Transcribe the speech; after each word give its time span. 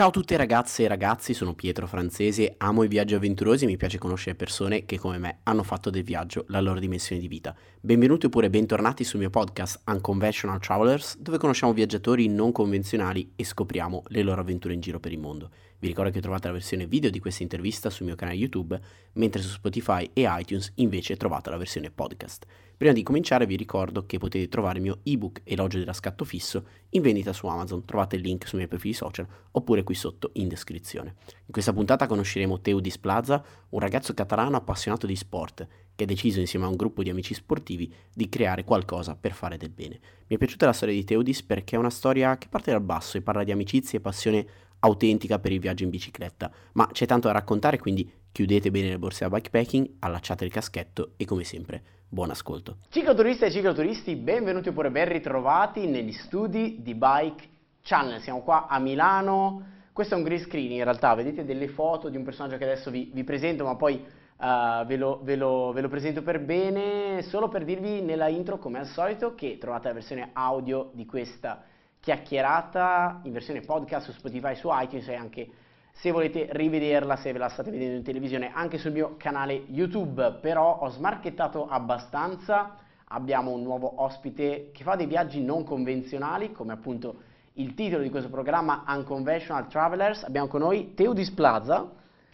Ciao 0.00 0.08
a 0.08 0.12
tutte 0.12 0.38
ragazze 0.38 0.84
e 0.84 0.88
ragazzi, 0.88 1.34
sono 1.34 1.52
Pietro 1.52 1.86
Francese, 1.86 2.54
amo 2.56 2.84
i 2.84 2.88
viaggi 2.88 3.14
avventurosi 3.14 3.64
e 3.64 3.66
mi 3.66 3.76
piace 3.76 3.98
conoscere 3.98 4.34
persone 4.34 4.86
che 4.86 4.98
come 4.98 5.18
me 5.18 5.40
hanno 5.42 5.62
fatto 5.62 5.90
del 5.90 6.04
viaggio 6.04 6.46
la 6.48 6.62
loro 6.62 6.80
dimensione 6.80 7.20
di 7.20 7.28
vita. 7.28 7.54
Benvenuti 7.82 8.24
oppure 8.24 8.48
bentornati 8.48 9.04
sul 9.04 9.18
mio 9.18 9.28
podcast 9.28 9.82
Unconventional 9.88 10.58
Travelers, 10.58 11.18
dove 11.18 11.36
conosciamo 11.36 11.74
viaggiatori 11.74 12.28
non 12.28 12.50
convenzionali 12.50 13.32
e 13.36 13.44
scopriamo 13.44 14.04
le 14.06 14.22
loro 14.22 14.40
avventure 14.40 14.72
in 14.72 14.80
giro 14.80 15.00
per 15.00 15.12
il 15.12 15.18
mondo. 15.18 15.50
Vi 15.80 15.88
ricordo 15.88 16.10
che 16.10 16.20
trovate 16.20 16.46
la 16.46 16.52
versione 16.52 16.86
video 16.86 17.08
di 17.08 17.20
questa 17.20 17.42
intervista 17.42 17.88
sul 17.88 18.04
mio 18.04 18.14
canale 18.14 18.36
YouTube, 18.36 18.78
mentre 19.14 19.40
su 19.40 19.48
Spotify 19.48 20.10
e 20.12 20.26
iTunes 20.28 20.72
invece 20.74 21.16
trovate 21.16 21.48
la 21.48 21.56
versione 21.56 21.90
podcast. 21.90 22.44
Prima 22.76 22.92
di 22.92 23.02
cominciare 23.02 23.46
vi 23.46 23.56
ricordo 23.56 24.04
che 24.04 24.18
potete 24.18 24.46
trovare 24.48 24.76
il 24.76 24.84
mio 24.84 24.98
ebook 25.04 25.40
Elogio 25.42 25.78
della 25.78 25.94
scatto 25.94 26.26
fisso 26.26 26.66
in 26.90 27.00
vendita 27.00 27.32
su 27.32 27.46
Amazon, 27.46 27.86
trovate 27.86 28.16
il 28.16 28.22
link 28.22 28.46
sui 28.46 28.58
miei 28.58 28.68
profili 28.68 28.92
social 28.92 29.26
oppure 29.52 29.82
qui 29.82 29.94
sotto 29.94 30.32
in 30.34 30.48
descrizione. 30.48 31.14
In 31.46 31.52
questa 31.52 31.72
puntata 31.72 32.06
conosceremo 32.06 32.60
Teudis 32.60 32.98
Plaza, 32.98 33.42
un 33.70 33.80
ragazzo 33.80 34.12
catalano 34.12 34.56
appassionato 34.56 35.06
di 35.06 35.16
sport 35.16 35.66
che 35.94 36.04
ha 36.04 36.06
deciso 36.06 36.40
insieme 36.40 36.64
a 36.64 36.68
un 36.68 36.76
gruppo 36.76 37.02
di 37.02 37.10
amici 37.10 37.34
sportivi 37.34 37.92
di 38.14 38.28
creare 38.28 38.64
qualcosa 38.64 39.14
per 39.14 39.32
fare 39.32 39.58
del 39.58 39.70
bene. 39.70 39.98
Mi 40.26 40.36
è 40.36 40.38
piaciuta 40.38 40.66
la 40.66 40.72
storia 40.72 40.94
di 40.94 41.04
Teudis 41.04 41.42
perché 41.42 41.76
è 41.76 41.78
una 41.78 41.90
storia 41.90 42.38
che 42.38 42.48
parte 42.48 42.70
dal 42.70 42.80
basso 42.80 43.16
e 43.18 43.22
parla 43.22 43.44
di 43.44 43.52
amicizie 43.52 43.98
e 43.98 44.02
passione 44.02 44.46
autentica 44.80 45.38
per 45.38 45.52
il 45.52 45.60
viaggio 45.60 45.84
in 45.84 45.90
bicicletta, 45.90 46.50
ma 46.72 46.88
c'è 46.92 47.06
tanto 47.06 47.28
da 47.28 47.34
raccontare 47.34 47.78
quindi 47.78 48.10
chiudete 48.32 48.70
bene 48.70 48.88
le 48.88 48.98
borse 48.98 49.28
da 49.28 49.34
bikepacking, 49.36 49.96
allacciate 50.00 50.44
il 50.44 50.50
caschetto 50.50 51.12
e 51.16 51.24
come 51.24 51.44
sempre 51.44 51.98
Buon 52.12 52.30
ascolto. 52.30 52.78
Cicloturiste 52.88 53.46
e 53.46 53.50
cicloturisti, 53.52 54.16
benvenuti 54.16 54.70
oppure 54.70 54.90
ben 54.90 55.08
ritrovati 55.08 55.86
negli 55.86 56.10
studi 56.10 56.78
di 56.80 56.96
Bike 56.96 57.48
Channel. 57.82 58.20
Siamo 58.20 58.42
qua 58.42 58.66
a 58.66 58.80
Milano. 58.80 59.64
Questo 59.92 60.14
è 60.14 60.16
un 60.16 60.24
green 60.24 60.40
screen 60.40 60.72
in 60.72 60.82
realtà, 60.82 61.14
vedete 61.14 61.44
delle 61.44 61.68
foto 61.68 62.08
di 62.08 62.16
un 62.16 62.24
personaggio 62.24 62.56
che 62.56 62.64
adesso 62.64 62.90
vi, 62.90 63.12
vi 63.14 63.22
presento, 63.22 63.62
ma 63.62 63.76
poi 63.76 64.04
uh, 64.38 64.84
ve, 64.86 64.96
lo, 64.96 65.20
ve, 65.22 65.36
lo, 65.36 65.70
ve, 65.70 65.82
lo, 65.82 65.88
presento 65.88 66.24
per 66.24 66.40
bene, 66.40 67.22
solo 67.22 67.46
per 67.46 67.64
dirvi 67.64 68.00
nella 68.00 68.26
intro, 68.26 68.58
come 68.58 68.80
al 68.80 68.86
solito, 68.86 69.36
che 69.36 69.56
trovate 69.58 69.86
la 69.86 69.94
versione 69.94 70.30
audio 70.32 70.90
di 70.92 71.06
questa 71.06 71.62
chiacchierata 72.00 73.20
in 73.24 73.32
versione 73.32 73.60
podcast 73.60 74.06
su 74.06 74.12
Spotify, 74.12 74.54
su 74.54 74.68
iTunes 74.70 75.08
e 75.08 75.14
anche 75.14 75.50
se 75.92 76.10
volete 76.10 76.48
rivederla, 76.50 77.16
se 77.16 77.32
ve 77.32 77.38
la 77.38 77.48
state 77.48 77.70
vedendo 77.70 77.96
in 77.96 78.02
televisione, 78.02 78.50
anche 78.54 78.78
sul 78.78 78.92
mio 78.92 79.16
canale 79.18 79.64
YouTube. 79.68 80.38
Però 80.40 80.78
ho 80.80 80.88
smarchettato 80.88 81.68
abbastanza, 81.68 82.76
abbiamo 83.08 83.50
un 83.50 83.62
nuovo 83.62 84.00
ospite 84.02 84.70
che 84.72 84.82
fa 84.82 84.96
dei 84.96 85.06
viaggi 85.06 85.42
non 85.42 85.62
convenzionali, 85.62 86.52
come 86.52 86.72
appunto 86.72 87.28
il 87.54 87.74
titolo 87.74 88.02
di 88.02 88.08
questo 88.08 88.30
programma 88.30 88.84
Unconventional 88.86 89.68
Travelers. 89.68 90.22
Abbiamo 90.22 90.48
con 90.48 90.60
noi 90.60 90.94
Teudis 90.94 91.30
Plaza. 91.32 91.90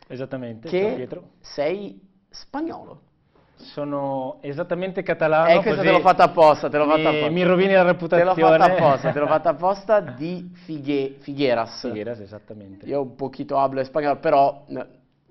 Esattamente, 0.07 0.69
che 0.69 1.09
sei 1.41 2.01
spagnolo. 2.31 3.06
Sono 3.57 4.39
esattamente 4.43 5.03
catalano. 5.03 5.49
Eh, 5.49 5.63
questo 5.63 5.83
te 5.83 5.91
l'ho 5.91 6.01
fatta 6.01 6.25
apposta, 6.25 6.69
te 6.69 6.77
l'ho 6.77 6.87
fatta 6.87 7.09
apposta. 7.09 7.31
Mi 7.31 7.43
rovini 7.43 7.73
la 7.73 7.83
reputazione. 7.83 8.35
Te 8.35 8.41
l'ho 8.41 8.49
fatta 8.49 8.65
apposta, 8.65 9.13
te 9.13 9.19
l'ho 9.19 9.27
fatta 9.27 9.49
apposta 9.57 10.01
di 10.01 10.51
Fighe, 10.65 11.17
Figueras. 11.21 11.81
Figueras, 11.81 12.21
esattamente. 12.21 12.87
Io 12.87 13.01
un 13.01 13.15
pochino 13.15 13.59
hablo 13.59 13.83
spagnolo, 13.83 14.19
però 14.19 14.65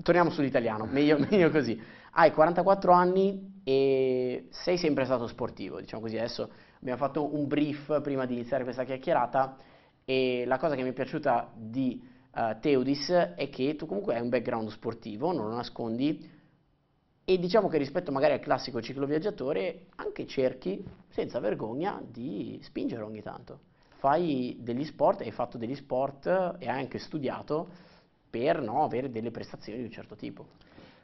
torniamo 0.01 0.29
sull'italiano, 0.31 0.85
meglio, 0.85 1.17
meglio 1.29 1.49
così. 1.51 1.79
Hai 2.11 2.31
44 2.31 2.91
anni 2.91 3.61
e 3.63 4.47
sei 4.49 4.77
sempre 4.77 5.05
stato 5.05 5.27
sportivo, 5.27 5.79
diciamo 5.79 6.01
così. 6.01 6.17
Adesso 6.17 6.49
abbiamo 6.79 6.97
fatto 6.97 7.35
un 7.35 7.47
brief 7.47 8.01
prima 8.01 8.25
di 8.25 8.33
iniziare 8.33 8.63
questa 8.63 8.83
chiacchierata 8.83 9.57
e 10.03 10.43
la 10.45 10.57
cosa 10.57 10.75
che 10.75 10.83
mi 10.83 10.89
è 10.89 10.93
piaciuta 10.93 11.51
di 11.55 12.01
uh, 12.35 12.59
Teudis 12.59 13.09
è 13.35 13.49
che 13.49 13.75
tu 13.75 13.85
comunque 13.85 14.15
hai 14.15 14.21
un 14.21 14.29
background 14.29 14.69
sportivo, 14.69 15.31
non 15.33 15.49
lo 15.49 15.55
nascondi, 15.55 16.34
e 17.25 17.39
diciamo 17.39 17.67
che 17.67 17.79
rispetto 17.79 18.11
magari 18.11 18.33
al 18.33 18.39
classico 18.39 18.81
cicloviaggiatore 18.81 19.87
anche 19.95 20.27
cerchi 20.27 20.83
senza 21.09 21.39
vergogna 21.39 21.99
di 22.05 22.59
spingere 22.61 23.02
ogni 23.02 23.23
tanto. 23.23 23.59
Fai 23.97 24.58
degli 24.59 24.86
sport, 24.86 25.21
hai 25.21 25.31
fatto 25.31 25.58
degli 25.58 25.75
sport 25.75 26.27
e 26.27 26.69
hai 26.69 26.80
anche 26.80 26.99
studiato 26.99 27.67
per 28.30 28.61
no, 28.61 28.83
avere 28.83 29.09
delle 29.09 29.31
prestazioni 29.31 29.80
di 29.80 29.85
un 29.85 29.91
certo 29.91 30.15
tipo. 30.15 30.45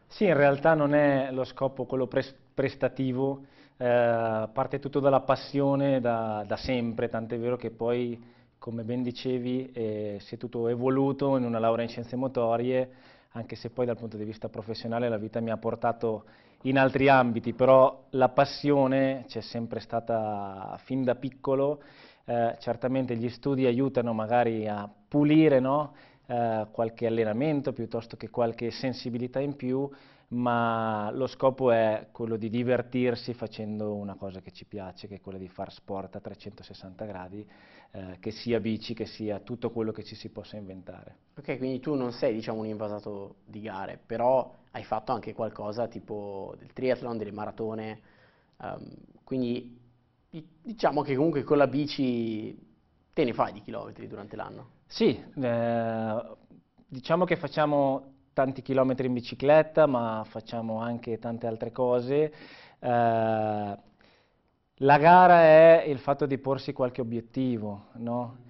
Sì, 0.05 0.25
in 0.25 0.35
realtà 0.35 0.75
non 0.75 0.93
è 0.93 1.31
lo 1.31 1.43
scopo 1.43 1.85
quello 1.85 2.05
pres- 2.05 2.35
prestativo, 2.53 3.45
eh, 3.77 4.49
parte 4.53 4.79
tutto 4.79 4.99
dalla 4.99 5.21
passione 5.21 6.01
da, 6.01 6.43
da 6.45 6.57
sempre, 6.57 7.07
tant'è 7.07 7.39
vero 7.39 7.55
che 7.55 7.71
poi, 7.71 8.21
come 8.59 8.83
ben 8.83 9.01
dicevi, 9.01 9.71
eh, 9.71 10.17
si 10.19 10.35
è 10.35 10.37
tutto 10.37 10.67
evoluto 10.67 11.37
in 11.37 11.45
una 11.45 11.57
laurea 11.57 11.85
in 11.85 11.89
scienze 11.89 12.15
motorie, 12.17 12.91
anche 13.31 13.55
se 13.55 13.69
poi 13.69 13.85
dal 13.85 13.97
punto 13.97 14.17
di 14.17 14.23
vista 14.23 14.49
professionale 14.49 15.07
la 15.07 15.17
vita 15.17 15.39
mi 15.39 15.51
ha 15.51 15.57
portato 15.57 16.25
in 16.63 16.77
altri 16.77 17.07
ambiti, 17.07 17.53
però 17.53 18.05
la 18.11 18.29
passione 18.29 19.25
c'è 19.27 19.41
sempre 19.41 19.79
stata 19.79 20.77
fin 20.83 21.03
da 21.03 21.15
piccolo, 21.15 21.81
eh, 22.25 22.55
certamente 22.59 23.15
gli 23.15 23.29
studi 23.29 23.65
aiutano 23.65 24.13
magari 24.13 24.67
a 24.67 24.89
pulire 25.07 25.59
no? 25.59 25.93
eh, 26.27 26.67
qualche 26.71 27.07
allenamento 27.07 27.73
piuttosto 27.73 28.15
che 28.15 28.29
qualche 28.29 28.69
sensibilità 28.69 29.39
in 29.39 29.55
più, 29.55 29.89
ma 30.31 31.11
lo 31.11 31.27
scopo 31.27 31.71
è 31.71 32.07
quello 32.11 32.37
di 32.37 32.49
divertirsi 32.49 33.33
facendo 33.33 33.95
una 33.95 34.15
cosa 34.15 34.39
che 34.39 34.51
ci 34.51 34.65
piace, 34.65 35.07
che 35.07 35.15
è 35.15 35.21
quella 35.21 35.37
di 35.37 35.49
fare 35.49 35.71
sport 35.71 36.15
a 36.15 36.19
360 36.19 37.05
gradi, 37.05 37.45
eh, 37.91 38.17
che 38.19 38.31
sia 38.31 38.59
bici, 38.61 38.93
che 38.93 39.05
sia 39.05 39.39
tutto 39.39 39.71
quello 39.71 39.91
che 39.91 40.03
ci 40.03 40.15
si 40.15 40.29
possa 40.29 40.55
inventare. 40.55 41.17
Ok, 41.37 41.57
quindi 41.57 41.79
tu 41.79 41.95
non 41.95 42.13
sei 42.13 42.33
diciamo, 42.33 42.59
un 42.59 42.67
invasato 42.67 43.35
di 43.45 43.61
gare, 43.61 43.99
però 44.03 44.53
hai 44.71 44.83
fatto 44.83 45.11
anche 45.11 45.33
qualcosa 45.33 45.87
tipo 45.87 46.55
del 46.57 46.71
triathlon, 46.71 47.17
delle 47.17 47.31
maratone, 47.31 47.99
um, 48.57 48.89
quindi 49.25 49.79
diciamo 50.61 51.01
che 51.01 51.15
comunque 51.15 51.43
con 51.43 51.57
la 51.57 51.67
bici 51.67 52.57
te 53.13 53.25
ne 53.25 53.33
fai 53.33 53.51
di 53.51 53.61
chilometri 53.61 54.07
durante 54.07 54.37
l'anno. 54.37 54.69
Sì, 54.87 55.21
eh, 55.35 56.23
diciamo 56.87 57.25
che 57.25 57.35
facciamo 57.35 58.13
tanti 58.33 58.61
chilometri 58.61 59.07
in 59.07 59.13
bicicletta, 59.13 59.85
ma 59.85 60.23
facciamo 60.27 60.79
anche 60.79 61.19
tante 61.19 61.47
altre 61.47 61.71
cose. 61.71 62.33
Eh, 62.79 63.77
la 64.75 64.97
gara 64.97 65.41
è 65.43 65.83
il 65.87 65.99
fatto 65.99 66.25
di 66.25 66.37
porsi 66.37 66.73
qualche 66.73 67.01
obiettivo, 67.01 67.87
no? 67.93 68.49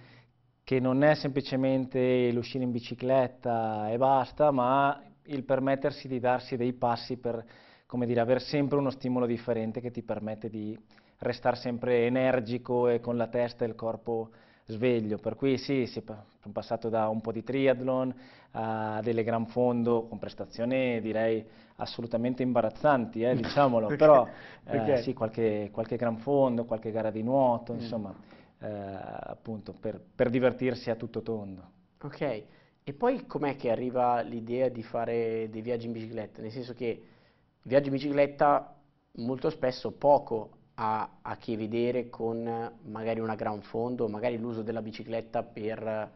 che 0.64 0.80
non 0.80 1.04
è 1.04 1.16
semplicemente 1.16 2.32
l'uscire 2.32 2.64
in 2.64 2.72
bicicletta 2.72 3.90
e 3.90 3.98
basta, 3.98 4.52
ma 4.52 5.02
il 5.24 5.44
permettersi 5.44 6.08
di 6.08 6.20
darsi 6.20 6.56
dei 6.56 6.72
passi 6.74 7.18
per, 7.18 7.44
come 7.86 8.06
dire, 8.06 8.22
avere 8.22 8.40
sempre 8.40 8.78
uno 8.78 8.90
stimolo 8.90 9.26
differente 9.26 9.82
che 9.82 9.92
ti 9.92 10.02
permette 10.02 10.50
di 10.50 10.78
restare 11.18 11.58
sempre 11.58 12.06
energico 12.06 12.88
e 12.88 13.00
con 13.00 13.18
la 13.18 13.28
testa 13.28 13.66
e 13.66 13.68
il 13.68 13.76
corpo 13.76 14.30
sveglio, 14.72 15.18
per 15.18 15.36
cui 15.36 15.58
sì, 15.58 15.86
si 15.86 16.00
è 16.00 16.04
passato 16.52 16.90
da 16.90 17.08
un 17.08 17.22
po' 17.22 17.32
di 17.32 17.44
triathlon 17.44 18.14
a 18.52 19.00
delle 19.02 19.24
gran 19.24 19.46
fondo 19.46 20.08
con 20.08 20.18
prestazioni 20.18 21.00
direi 21.00 21.46
assolutamente 21.78 22.44
imbarazzanti, 22.44 23.22
eh, 23.22 23.36
diciamolo, 23.38 23.86
okay. 23.86 23.98
però 23.98 24.28
eh, 24.66 24.80
okay. 24.80 25.04
sì, 25.04 25.14
qualche, 25.14 25.70
qualche, 25.72 25.96
gran 25.96 26.18
fondo, 26.18 26.66
qualche 26.66 26.92
gara 26.92 27.12
di 27.12 27.24
nuoto, 27.24 27.74
mm. 27.74 27.80
insomma, 27.80 28.14
eh, 28.60 28.68
appunto 28.70 29.74
per, 29.74 30.00
per 30.14 30.30
divertirsi 30.30 30.90
a 30.90 30.96
tutto 30.96 31.22
tondo. 31.22 31.70
Ok, 32.02 32.44
e 32.84 32.94
poi 32.94 33.26
com'è 33.26 33.56
che 33.56 33.70
arriva 33.70 34.22
l'idea 34.22 34.70
di 34.70 34.84
fare 34.84 35.48
dei 35.50 35.62
viaggi 35.62 35.86
in 35.86 35.92
bicicletta? 35.92 36.42
Nel 36.42 36.52
senso 36.52 36.74
che 36.74 36.86
i 36.86 37.68
viaggi 37.68 37.88
in 37.88 37.94
bicicletta 37.94 38.76
molto 39.14 39.50
spesso 39.50 39.92
poco 39.92 40.60
ha 40.84 41.20
a 41.22 41.38
che 41.38 41.56
vedere 41.56 42.10
con 42.10 42.72
magari 42.86 43.20
una 43.20 43.36
gran 43.36 43.62
fondo, 43.62 44.08
magari 44.08 44.40
l'uso 44.40 44.64
della 44.64 44.82
bicicletta 44.82 45.44
per 45.44 46.12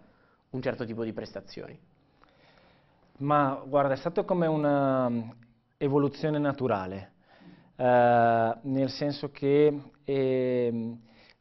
un 0.49 0.61
certo 0.61 0.85
tipo 0.85 1.03
di 1.03 1.13
prestazioni? 1.13 1.79
Ma 3.17 3.61
guarda, 3.63 3.93
è 3.93 3.97
stato 3.97 4.25
come 4.25 4.47
un'evoluzione 4.47 6.39
naturale, 6.39 7.11
eh, 7.75 8.57
nel 8.63 8.89
senso 8.89 9.29
che 9.29 9.81
eh, 10.03 10.97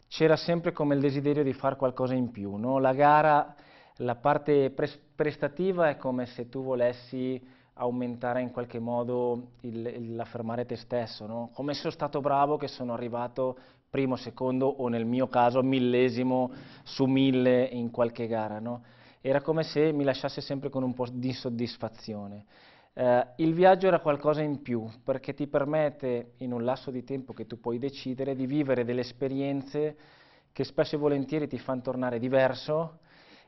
c'era 0.07 0.37
sempre 0.37 0.73
come 0.73 0.95
il 0.95 1.01
desiderio 1.01 1.43
di 1.43 1.55
fare 1.55 1.77
qualcosa 1.77 2.13
in 2.13 2.31
più. 2.31 2.57
No? 2.57 2.79
La 2.79 2.93
gara, 2.93 3.55
la 3.97 4.17
parte 4.17 4.69
pres- 4.71 5.01
prestativa 5.17 5.89
è 5.89 5.97
come 5.97 6.27
se 6.27 6.51
tu 6.51 6.63
volessi 6.63 7.43
aumentare 7.75 8.41
in 8.41 8.51
qualche 8.51 8.79
modo 8.79 9.53
l'affermare 9.61 10.65
te 10.65 10.77
stesso, 10.77 11.27
no? 11.27 11.51
come 11.55 11.75
sono 11.75 11.93
stato 11.93 12.21
bravo 12.21 12.57
che 12.57 12.69
sono 12.69 12.93
arrivato 12.93 13.57
primo, 13.91 14.17
secondo 14.17 14.67
o 14.67 14.89
nel 14.89 15.05
mio 15.05 15.29
caso 15.29 15.63
millesimo 15.63 16.51
su 16.83 17.05
mille 17.05 17.63
in 17.65 17.91
qualche 17.91 18.27
gara. 18.27 18.59
No? 18.59 18.83
Era 19.21 19.41
come 19.41 19.63
se 19.63 19.93
mi 19.93 20.05
lasciasse 20.05 20.41
sempre 20.41 20.69
con 20.69 20.83
un 20.83 20.95
po' 20.95 21.07
di 21.11 21.33
soddisfazione. 21.33 22.45
Eh, 22.93 23.27
il 23.37 23.55
viaggio 23.55 23.87
era 23.89 24.01
qualcosa 24.01 24.41
in 24.43 24.63
più 24.63 24.89
perché 25.03 25.35
ti 25.35 25.47
permette 25.47 26.33
in 26.39 26.53
un 26.53 26.65
lasso 26.65 26.91
di 26.91 27.03
tempo 27.03 27.33
che 27.33 27.47
tu 27.47 27.59
puoi 27.59 27.79
decidere 27.79 28.37
di 28.37 28.47
vivere 28.47 28.85
delle 28.85 29.01
esperienze 29.01 29.97
che 30.53 30.63
spesso 30.63 30.95
e 30.95 30.99
volentieri 30.99 31.49
ti 31.49 31.59
fanno 31.59 31.81
tornare 31.81 32.21
diverso 32.21 32.99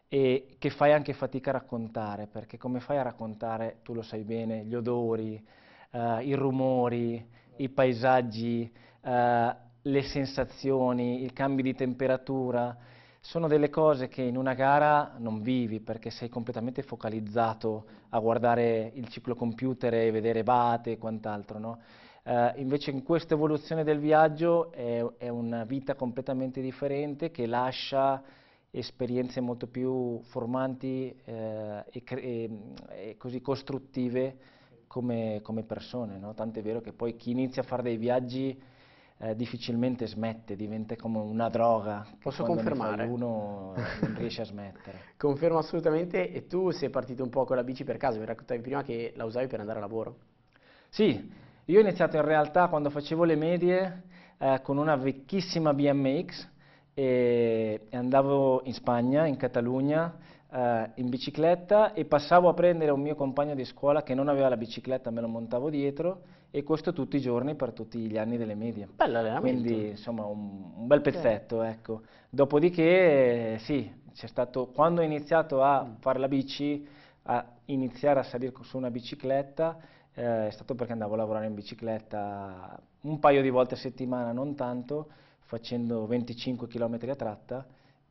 e 0.08 0.56
che 0.58 0.70
fai 0.70 0.92
anche 0.92 1.12
fatica 1.12 1.50
a 1.50 1.54
raccontare, 1.54 2.26
perché 2.26 2.58
come 2.58 2.80
fai 2.80 2.98
a 2.98 3.02
raccontare, 3.02 3.78
tu 3.82 3.92
lo 3.92 4.02
sai 4.02 4.22
bene, 4.22 4.64
gli 4.64 4.74
odori, 4.74 5.42
eh, 5.90 6.24
i 6.24 6.34
rumori, 6.34 7.24
i 7.56 7.68
paesaggi, 7.68 8.70
eh, 9.02 9.56
le 9.82 10.02
sensazioni, 10.02 11.24
i 11.24 11.32
cambi 11.32 11.62
di 11.62 11.74
temperatura, 11.74 12.76
sono 13.20 13.48
delle 13.48 13.70
cose 13.70 14.06
che 14.06 14.22
in 14.22 14.36
una 14.36 14.54
gara 14.54 15.14
non 15.18 15.42
vivi 15.42 15.80
perché 15.80 16.10
sei 16.10 16.28
completamente 16.28 16.82
focalizzato 16.82 17.84
a 18.10 18.18
guardare 18.20 18.92
il 18.94 19.08
ciclocomputer 19.08 19.94
e 19.94 20.10
vedere 20.12 20.44
bate 20.44 20.92
e 20.92 20.98
quant'altro, 20.98 21.58
no? 21.58 21.78
eh, 22.22 22.52
invece 22.56 22.90
in 22.90 23.02
questa 23.02 23.34
evoluzione 23.34 23.84
del 23.84 23.98
viaggio 23.98 24.72
è, 24.72 25.04
è, 25.18 25.28
una 25.28 25.64
vita 25.64 25.94
completamente 25.94 26.60
differente 26.60 27.30
che 27.30 27.46
lascia 27.46 28.22
esperienze 28.78 29.40
molto 29.40 29.66
più 29.66 30.20
formanti 30.24 31.14
eh, 31.24 31.84
e, 31.90 32.02
e, 32.04 32.50
e, 32.88 33.16
così 33.16 33.40
costruttive 33.40 34.36
come, 34.86 35.40
come 35.42 35.62
persone, 35.62 36.18
no? 36.18 36.34
Tant'è 36.34 36.62
vero 36.62 36.80
che 36.80 36.92
poi 36.92 37.16
chi 37.16 37.30
inizia 37.30 37.62
a 37.62 37.64
fare 37.64 37.82
dei 37.82 37.96
viaggi 37.96 38.60
eh, 39.18 39.34
difficilmente 39.34 40.06
smette, 40.06 40.56
diventa 40.56 40.94
come 40.96 41.18
una 41.18 41.48
droga. 41.48 42.06
Posso 42.20 42.44
confermare? 42.44 43.06
uno 43.06 43.72
non 43.74 44.14
riesce 44.16 44.42
a 44.42 44.44
smettere. 44.44 45.00
Confermo 45.16 45.58
assolutamente. 45.58 46.30
E 46.30 46.46
tu 46.46 46.70
sei 46.70 46.90
partito 46.90 47.22
un 47.22 47.30
po' 47.30 47.44
con 47.44 47.56
la 47.56 47.64
bici 47.64 47.82
per 47.82 47.96
caso, 47.96 48.18
mi 48.18 48.26
raccontavi 48.26 48.60
prima 48.60 48.82
che 48.82 49.14
la 49.16 49.24
usavi 49.24 49.46
per 49.46 49.60
andare 49.60 49.78
a 49.78 49.82
lavoro. 49.82 50.16
Sì, 50.90 51.32
io 51.64 51.78
ho 51.78 51.80
iniziato 51.80 52.16
in 52.16 52.24
realtà 52.24 52.68
quando 52.68 52.90
facevo 52.90 53.24
le 53.24 53.36
medie 53.36 54.02
eh, 54.38 54.60
con 54.62 54.76
una 54.76 54.96
vecchissima 54.96 55.72
BMX 55.72 56.54
e, 56.98 57.82
e 57.90 57.96
andavo 57.96 58.62
in 58.64 58.72
Spagna, 58.72 59.26
in 59.26 59.36
Catalogna, 59.36 60.16
eh, 60.50 60.90
in 60.94 61.10
bicicletta 61.10 61.92
e 61.92 62.06
passavo 62.06 62.48
a 62.48 62.54
prendere 62.54 62.90
un 62.90 63.02
mio 63.02 63.14
compagno 63.14 63.54
di 63.54 63.66
scuola 63.66 64.02
che 64.02 64.14
non 64.14 64.28
aveva 64.28 64.48
la 64.48 64.56
bicicletta, 64.56 65.10
me 65.10 65.20
lo 65.20 65.28
montavo 65.28 65.68
dietro 65.68 66.22
e 66.50 66.62
questo 66.62 66.94
tutti 66.94 67.16
i 67.16 67.20
giorni 67.20 67.54
per 67.54 67.74
tutti 67.74 67.98
gli 67.98 68.16
anni 68.16 68.38
delle 68.38 68.54
medie. 68.54 68.88
Bello 68.96 69.18
allenamento. 69.18 69.60
Quindi 69.60 69.88
insomma 69.90 70.24
un, 70.24 70.72
un 70.74 70.86
bel 70.86 71.02
pezzetto, 71.02 71.60
sì. 71.60 71.68
ecco. 71.68 72.00
Dopodiché 72.30 73.52
eh, 73.52 73.58
sì, 73.58 73.92
c'è 74.14 74.26
stato, 74.26 74.68
quando 74.68 75.02
ho 75.02 75.04
iniziato 75.04 75.62
a 75.62 75.84
mm. 75.84 75.96
fare 75.98 76.18
la 76.18 76.28
bici, 76.28 76.88
a 77.24 77.44
iniziare 77.66 78.20
a 78.20 78.22
salire 78.22 78.54
su 78.62 78.78
una 78.78 78.90
bicicletta, 78.90 79.76
eh, 80.14 80.46
è 80.46 80.50
stato 80.50 80.74
perché 80.74 80.92
andavo 80.92 81.12
a 81.12 81.18
lavorare 81.18 81.44
in 81.44 81.54
bicicletta 81.54 82.80
un 83.02 83.18
paio 83.18 83.42
di 83.42 83.50
volte 83.50 83.74
a 83.74 83.76
settimana, 83.76 84.32
non 84.32 84.54
tanto, 84.54 85.08
facendo 85.46 86.06
25 86.06 86.68
km 86.68 86.98
a 87.08 87.16
tratta 87.16 87.66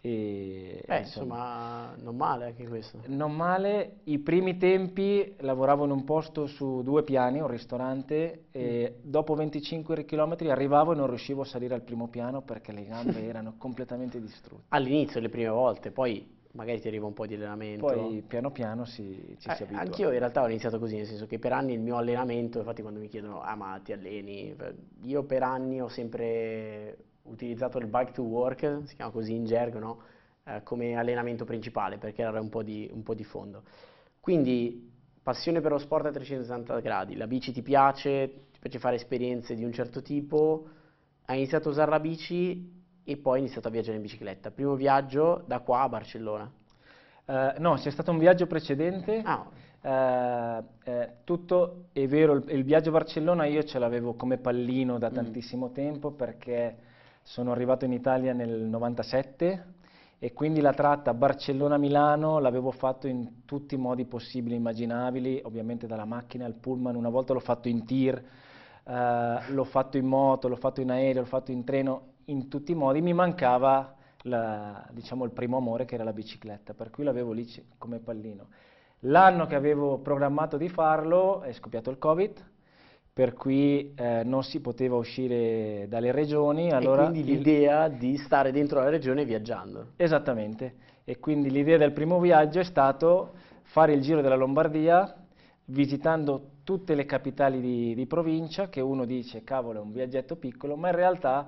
e, 0.05 0.83
eh, 0.85 0.99
insomma, 0.99 1.93
insomma, 1.93 1.95
non 2.03 2.15
male 2.15 2.45
anche 2.45 2.67
questo. 2.67 2.99
Non 3.07 3.35
male, 3.35 4.01
i 4.03 4.19
primi 4.19 4.55
tempi 4.55 5.33
lavoravo 5.39 5.83
in 5.85 5.89
un 5.89 6.03
posto 6.03 6.45
su 6.45 6.83
due 6.83 7.01
piani, 7.01 7.39
un 7.39 7.47
ristorante, 7.47 8.43
e 8.51 8.97
mm. 8.97 9.09
dopo 9.09 9.33
25 9.33 10.05
km 10.05 10.35
arrivavo 10.47 10.91
e 10.91 10.95
non 10.95 11.07
riuscivo 11.07 11.41
a 11.41 11.45
salire 11.45 11.73
al 11.73 11.81
primo 11.81 12.07
piano 12.07 12.43
perché 12.43 12.71
le 12.71 12.85
gambe 12.85 13.23
erano 13.25 13.55
completamente 13.57 14.21
distrutte. 14.21 14.65
All'inizio, 14.69 15.19
le 15.19 15.29
prime 15.29 15.49
volte, 15.49 15.89
poi 15.89 16.33
magari 16.51 16.79
ti 16.79 16.87
arriva 16.87 17.07
un 17.07 17.13
po' 17.13 17.25
di 17.25 17.33
allenamento. 17.33 17.87
Poi 17.87 18.23
piano 18.27 18.51
piano 18.51 18.85
si, 18.85 19.35
ci 19.39 19.49
eh, 19.49 19.55
si 19.55 19.63
abitua. 19.63 19.81
Anch'io 19.81 20.11
in 20.11 20.19
realtà 20.19 20.43
ho 20.43 20.47
iniziato 20.47 20.77
così, 20.77 20.97
nel 20.97 21.07
senso 21.07 21.25
che 21.25 21.39
per 21.39 21.51
anni 21.51 21.73
il 21.73 21.79
mio 21.79 21.97
allenamento, 21.97 22.59
infatti 22.59 22.83
quando 22.83 22.99
mi 22.99 23.07
chiedono, 23.07 23.41
ah 23.41 23.55
ma 23.55 23.81
ti 23.83 23.91
alleni, 23.91 24.55
io 25.01 25.23
per 25.23 25.41
anni 25.41 25.81
ho 25.81 25.87
sempre 25.87 26.95
utilizzato 27.25 27.77
il 27.77 27.87
bike 27.87 28.11
to 28.11 28.23
work, 28.23 28.81
si 28.85 28.95
chiama 28.95 29.11
così 29.11 29.33
in 29.33 29.45
gergo, 29.45 29.79
no? 29.79 30.01
eh, 30.45 30.61
come 30.63 30.95
allenamento 30.95 31.43
principale 31.43 31.97
perché 31.97 32.21
era 32.21 32.39
un 32.39 32.49
po, 32.49 32.63
di, 32.63 32.89
un 32.91 33.03
po' 33.03 33.13
di 33.13 33.23
fondo. 33.23 33.63
Quindi 34.19 34.91
passione 35.21 35.59
per 35.59 35.71
lo 35.71 35.79
sport 35.79 36.05
a 36.05 36.11
360 36.11 36.79
gradi, 36.81 37.15
la 37.15 37.27
bici 37.27 37.51
ti 37.51 37.61
piace, 37.61 38.45
ti 38.51 38.59
piace 38.59 38.79
fare 38.79 38.95
esperienze 38.95 39.55
di 39.55 39.63
un 39.63 39.73
certo 39.73 40.01
tipo, 40.01 40.67
hai 41.25 41.37
iniziato 41.37 41.69
a 41.69 41.71
usare 41.71 41.89
la 41.89 41.99
bici 41.99 42.73
e 43.03 43.17
poi 43.17 43.33
hai 43.33 43.39
iniziato 43.39 43.67
a 43.67 43.71
viaggiare 43.71 43.95
in 43.95 44.03
bicicletta. 44.03 44.51
Primo 44.51 44.75
viaggio 44.75 45.43
da 45.47 45.59
qua 45.59 45.81
a 45.81 45.89
Barcellona. 45.89 46.51
Uh, 47.25 47.33
no, 47.57 47.73
c'è 47.75 47.89
stato 47.89 48.11
un 48.11 48.19
viaggio 48.19 48.45
precedente. 48.45 49.21
Ah. 49.23 49.47
Uh, 49.81 50.89
eh, 50.89 51.09
tutto 51.23 51.85
è 51.91 52.07
vero, 52.07 52.33
il, 52.33 52.43
il, 52.49 52.63
viaggio 52.63 52.89
a 52.89 52.93
Barcellona 52.93 53.45
io 53.45 53.63
ce 53.63 53.77
l'avevo 53.77 54.15
come 54.15 54.37
pallino 54.37 54.97
da 54.97 55.11
mm. 55.11 55.13
tantissimo 55.13 55.71
tempo 55.71 56.09
perché 56.11 56.75
sono 57.27 57.51
arrivato 57.51 57.85
in 57.85 57.91
Italia 57.91 58.33
nel 58.33 58.51
97 58.51 59.73
e 60.19 60.31
quindi 60.31 60.61
la 60.61 60.73
tratta 60.73 61.11
Barcellona-Milano 61.15 62.37
l'avevo 62.37 62.69
fatto 62.69 63.07
in 63.07 63.45
tutti 63.45 63.73
i 63.73 63.79
modi 63.79 64.05
possibili 64.05 64.53
e 64.53 64.57
immaginabili, 64.57 65.41
ovviamente 65.43 65.87
dalla 65.87 66.05
macchina 66.05 66.45
al 66.45 66.53
pullman, 66.53 66.95
una 66.95 67.09
volta 67.09 67.33
l'ho 67.33 67.39
fatto 67.39 67.67
in 67.67 67.83
tir, 67.83 68.23
eh, 68.83 69.37
l'ho 69.47 69.63
fatto 69.63 69.97
in 69.97 70.05
moto, 70.05 70.47
l'ho 70.47 70.55
fatto 70.55 70.81
in 70.81 70.91
aereo, 70.91 71.21
l'ho 71.21 71.27
fatto 71.27 71.51
in 71.51 71.63
treno, 71.63 72.13
in 72.25 72.47
tutti 72.47 72.73
i 72.73 72.75
modi 72.75 73.01
mi 73.01 73.13
mancava 73.13 73.95
la, 74.21 74.87
diciamo, 74.91 75.25
il 75.25 75.31
primo 75.31 75.57
amore 75.57 75.85
che 75.85 75.95
era 75.95 76.03
la 76.03 76.13
bicicletta, 76.13 76.75
per 76.75 76.91
cui 76.91 77.03
l'avevo 77.03 77.31
lì 77.31 77.47
come 77.79 77.97
pallino. 77.97 78.49
L'anno 78.99 79.47
che 79.47 79.55
avevo 79.55 79.97
programmato 79.97 80.57
di 80.57 80.69
farlo 80.69 81.41
è 81.41 81.51
scoppiato 81.53 81.89
il 81.89 81.97
Covid, 81.97 82.53
per 83.15 83.33
cui 83.33 83.93
eh, 83.95 84.23
non 84.25 84.43
si 84.43 84.59
poteva 84.59 84.97
uscire 84.97 85.85
dalle 85.87 86.11
regioni. 86.11 86.69
Allora 86.71 87.03
e 87.03 87.11
quindi 87.11 87.23
l'idea 87.23 87.87
di 87.87 88.17
stare 88.17 88.51
dentro 88.51 88.81
la 88.81 88.89
regione 88.89 89.23
viaggiando. 89.23 89.93
Esattamente, 89.95 90.73
e 91.05 91.17
quindi 91.17 91.49
l'idea 91.49 91.77
del 91.77 91.93
primo 91.93 92.19
viaggio 92.19 92.59
è 92.59 92.65
stato 92.65 93.31
fare 93.61 93.93
il 93.93 94.01
giro 94.01 94.19
della 94.19 94.35
Lombardia 94.35 95.15
visitando 95.67 96.55
tutte 96.65 96.93
le 96.93 97.05
capitali 97.05 97.61
di, 97.61 97.95
di 97.95 98.05
provincia, 98.05 98.67
che 98.67 98.81
uno 98.81 99.05
dice 99.05 99.45
cavolo 99.45 99.79
è 99.79 99.81
un 99.81 99.93
viaggetto 99.93 100.35
piccolo, 100.35 100.75
ma 100.75 100.89
in 100.89 100.95
realtà 100.95 101.47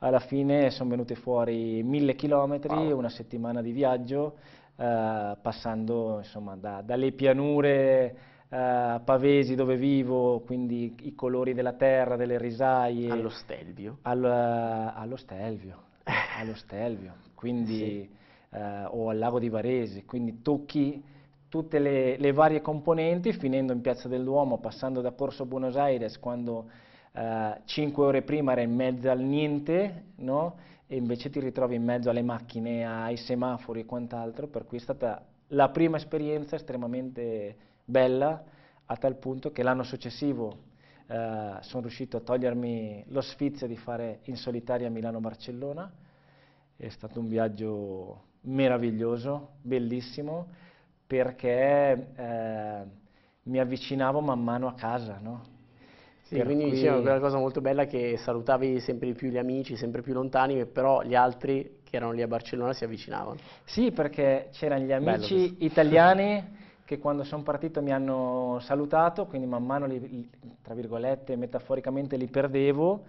alla 0.00 0.20
fine 0.20 0.68
sono 0.68 0.90
venute 0.90 1.14
fuori 1.14 1.82
mille 1.82 2.14
chilometri, 2.14 2.74
wow. 2.74 2.98
una 2.98 3.08
settimana 3.08 3.62
di 3.62 3.72
viaggio, 3.72 4.34
eh, 4.76 5.34
passando 5.40 6.18
insomma 6.18 6.56
da, 6.56 6.82
dalle 6.82 7.12
pianure 7.12 8.34
uh, 8.48 9.02
Pavesi 9.04 9.54
dove 9.54 9.76
vivo, 9.76 10.40
quindi 10.40 10.94
i 11.02 11.14
colori 11.14 11.54
della 11.54 11.72
terra, 11.72 12.16
delle 12.16 12.38
risaie. 12.38 13.10
Allo 13.10 13.28
Stelvio? 13.28 13.98
Al, 14.02 14.22
uh, 14.22 14.98
allo 14.98 15.16
Stelvio, 15.16 15.82
allo 16.38 16.54
Stelvio, 16.54 17.14
quindi, 17.34 17.76
sì. 17.76 18.08
uh, 18.50 18.86
o 18.90 19.08
al 19.10 19.18
lago 19.18 19.38
di 19.38 19.48
Varese, 19.48 20.04
quindi 20.04 20.42
tocchi 20.42 21.02
tutte 21.48 21.78
le, 21.78 22.16
le, 22.18 22.32
varie 22.32 22.60
componenti 22.60 23.32
finendo 23.32 23.72
in 23.72 23.80
Piazza 23.80 24.08
del 24.08 24.24
Duomo, 24.24 24.58
passando 24.58 25.00
da 25.00 25.12
Corso 25.12 25.46
Buenos 25.46 25.76
Aires 25.76 26.18
quando 26.18 26.84
cinque 27.64 28.04
ore 28.04 28.20
prima 28.20 28.52
era 28.52 28.60
in 28.60 28.74
mezzo 28.74 29.10
al 29.10 29.20
niente, 29.20 30.02
no? 30.16 30.56
e 30.86 30.96
invece 30.96 31.30
ti 31.30 31.40
ritrovi 31.40 31.74
in 31.74 31.82
mezzo 31.82 32.10
alle 32.10 32.22
macchine, 32.22 32.86
ai 32.86 33.16
semafori 33.16 33.80
e 33.80 33.86
quant'altro, 33.86 34.46
per 34.46 34.66
cui 34.66 34.78
è 34.78 34.80
stata 34.80 35.24
la 35.48 35.68
prima 35.70 35.96
esperienza 35.96 36.56
estremamente 36.56 37.56
bella 37.86 38.44
a 38.84 38.96
tal 38.96 39.16
punto 39.16 39.50
che 39.50 39.62
l'anno 39.62 39.84
successivo 39.84 40.64
eh, 41.06 41.56
sono 41.60 41.82
riuscito 41.82 42.16
a 42.16 42.20
togliermi 42.20 43.04
lo 43.08 43.20
sfizio 43.20 43.66
di 43.66 43.76
fare 43.76 44.20
in 44.24 44.36
solitaria 44.36 44.90
Milano-Barcellona. 44.90 45.90
È 46.76 46.88
stato 46.88 47.20
un 47.20 47.28
viaggio 47.28 48.24
meraviglioso, 48.42 49.54
bellissimo, 49.62 50.48
perché 51.06 52.12
eh, 52.14 52.84
mi 53.44 53.58
avvicinavo 53.58 54.20
man 54.20 54.42
mano 54.42 54.66
a 54.66 54.74
casa, 54.74 55.18
no? 55.22 55.54
Sì, 56.22 56.40
quindi 56.42 56.64
cui... 56.64 56.72
diceva 56.72 57.00
quella 57.00 57.20
cosa 57.20 57.38
molto 57.38 57.60
bella 57.60 57.86
che 57.86 58.16
salutavi 58.16 58.80
sempre 58.80 59.06
di 59.06 59.14
più 59.14 59.30
gli 59.30 59.38
amici, 59.38 59.76
sempre 59.76 60.02
più 60.02 60.12
lontani, 60.12 60.66
però 60.66 61.02
gli 61.02 61.14
altri 61.14 61.78
che 61.84 61.96
erano 61.96 62.10
lì 62.10 62.22
a 62.22 62.26
Barcellona 62.26 62.72
si 62.72 62.82
avvicinavano. 62.82 63.38
Sì, 63.64 63.92
perché 63.92 64.48
c'erano 64.50 64.84
gli 64.84 64.92
amici 64.92 65.56
italiani 65.60 66.54
che 66.86 66.98
quando 66.98 67.24
sono 67.24 67.42
partito 67.42 67.82
mi 67.82 67.92
hanno 67.92 68.58
salutato, 68.60 69.26
quindi 69.26 69.48
man 69.48 69.64
mano, 69.64 69.86
li, 69.86 70.30
tra 70.62 70.72
virgolette, 70.72 71.34
metaforicamente 71.34 72.16
li 72.16 72.28
perdevo, 72.28 73.02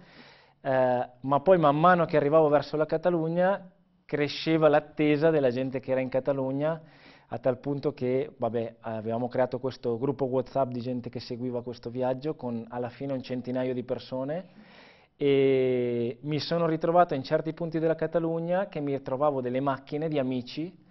eh, 0.60 1.08
ma 1.20 1.40
poi 1.40 1.58
man 1.58 1.78
mano 1.78 2.04
che 2.04 2.16
arrivavo 2.16 2.48
verso 2.48 2.76
la 2.76 2.86
Catalogna 2.86 3.70
cresceva 4.04 4.68
l'attesa 4.68 5.30
della 5.30 5.50
gente 5.50 5.78
che 5.78 5.92
era 5.92 6.00
in 6.00 6.08
Catalogna, 6.08 6.80
a 7.28 7.38
tal 7.38 7.58
punto 7.58 7.92
che 7.92 8.32
vabbè, 8.36 8.76
avevamo 8.80 9.28
creato 9.28 9.60
questo 9.60 9.96
gruppo 9.96 10.24
WhatsApp 10.24 10.70
di 10.70 10.80
gente 10.80 11.08
che 11.08 11.20
seguiva 11.20 11.62
questo 11.62 11.88
viaggio 11.88 12.34
con 12.34 12.66
alla 12.70 12.88
fine 12.88 13.12
un 13.12 13.22
centinaio 13.22 13.74
di 13.74 13.84
persone. 13.84 14.46
E 15.14 16.18
mi 16.22 16.40
sono 16.40 16.66
ritrovato 16.66 17.14
in 17.14 17.22
certi 17.22 17.52
punti 17.52 17.78
della 17.78 17.94
Catalogna 17.94 18.66
che 18.66 18.80
mi 18.80 19.00
trovavo 19.02 19.40
delle 19.40 19.60
macchine 19.60 20.08
di 20.08 20.18
amici 20.18 20.86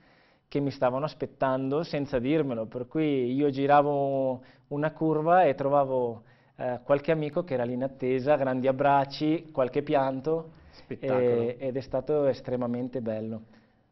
che 0.48 0.60
mi 0.60 0.72
stavano 0.72 1.06
aspettando 1.06 1.84
senza 1.84 2.20
dirmelo, 2.20 2.66
per 2.66 2.88
cui 2.88 3.34
io 3.34 3.50
giravo 3.50 4.42
una 4.70 4.92
curva 4.92 5.44
e 5.44 5.56
trovavo 5.56 6.24
eh, 6.56 6.80
qualche 6.84 7.12
amico 7.12 7.44
che 7.44 7.54
era 7.54 7.63
lì 7.63 7.74
in 7.74 7.84
attesa, 7.84 8.36
grandi 8.36 8.68
abbracci, 8.68 9.51
qualche 9.51 9.84
pianto 9.84 10.51
e, 10.88 11.58
ed 11.60 11.75
è 11.75 11.82
stato 11.82 12.25
estremamente 12.27 13.01
bello. 13.01 13.42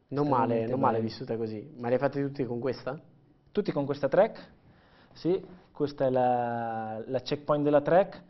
Non 0.07 0.27
male, 0.27 0.62
estremamente 0.62 0.71
non 0.71 0.79
male 0.79 1.01
vissuta 1.01 1.35
così. 1.35 1.74
Ma 1.77 1.88
le 1.88 1.95
hai 1.95 2.00
fatte 2.00 2.21
tutte 2.21 2.45
con 2.45 2.59
questa? 2.59 3.00
Tutti 3.51 3.71
con 3.71 3.85
questa 3.85 4.07
track, 4.07 4.51
sì, 5.13 5.43
questa 5.71 6.05
è 6.05 6.09
la, 6.09 7.01
la 7.05 7.19
checkpoint 7.19 7.63
della 7.63 7.81
track 7.81 8.24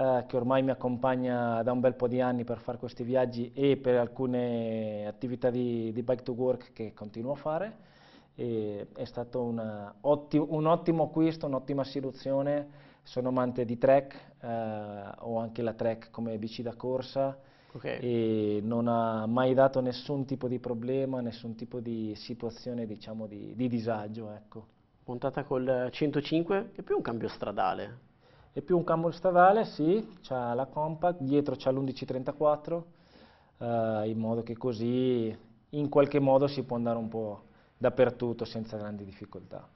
eh, 0.00 0.24
che 0.26 0.36
ormai 0.36 0.62
mi 0.62 0.70
accompagna 0.70 1.62
da 1.62 1.72
un 1.72 1.80
bel 1.80 1.94
po' 1.94 2.08
di 2.08 2.20
anni 2.22 2.44
per 2.44 2.58
fare 2.58 2.78
questi 2.78 3.02
viaggi 3.04 3.52
e 3.52 3.76
per 3.76 3.96
alcune 3.96 5.06
attività 5.06 5.50
di, 5.50 5.92
di 5.92 6.02
bike 6.02 6.22
to 6.22 6.32
work 6.32 6.72
che 6.72 6.94
continuo 6.94 7.32
a 7.32 7.36
fare. 7.36 7.76
E 8.34 8.86
è 8.94 9.04
stato 9.04 9.54
otti- 10.00 10.38
un 10.38 10.66
ottimo 10.66 11.04
acquisto, 11.04 11.46
un'ottima 11.46 11.84
soluzione. 11.84 12.88
Sono 13.02 13.28
amante 13.28 13.64
di 13.64 13.76
track, 13.76 14.14
eh, 14.40 15.10
ho 15.20 15.38
anche 15.38 15.62
la 15.62 15.74
track 15.74 16.10
come 16.10 16.38
bici 16.38 16.62
da 16.62 16.74
corsa 16.74 17.38
Ok. 17.72 17.84
e 18.00 18.60
non 18.62 18.88
ha 18.88 19.26
mai 19.26 19.52
dato 19.54 19.80
nessun 19.80 20.24
tipo 20.24 20.48
di 20.48 20.58
problema, 20.58 21.20
nessun 21.20 21.54
tipo 21.56 21.80
di 21.80 22.14
situazione, 22.16 22.86
diciamo, 22.86 23.26
di, 23.26 23.54
di 23.54 23.68
disagio, 23.68 24.30
ecco. 24.32 24.66
Montata 25.04 25.44
col 25.44 25.88
105, 25.90 26.70
che 26.72 26.80
è 26.80 26.84
più 26.84 26.96
un 26.96 27.02
cambio 27.02 27.28
stradale. 27.28 28.08
È 28.52 28.60
più 28.62 28.76
un 28.76 28.84
cambio 28.84 29.10
stradale, 29.12 29.64
sì, 29.64 30.18
c'ha 30.22 30.54
la 30.54 30.66
compact, 30.66 31.20
dietro 31.20 31.54
c'ha 31.56 31.70
l'1134, 31.70 32.84
eh, 33.58 34.08
in 34.08 34.18
modo 34.18 34.42
che 34.42 34.56
così 34.56 35.36
in 35.70 35.88
qualche 35.88 36.18
modo 36.18 36.46
si 36.48 36.62
può 36.64 36.76
andare 36.76 36.98
un 36.98 37.08
po' 37.08 37.44
dappertutto 37.76 38.44
senza 38.44 38.76
grandi 38.76 39.04
difficoltà. 39.04 39.66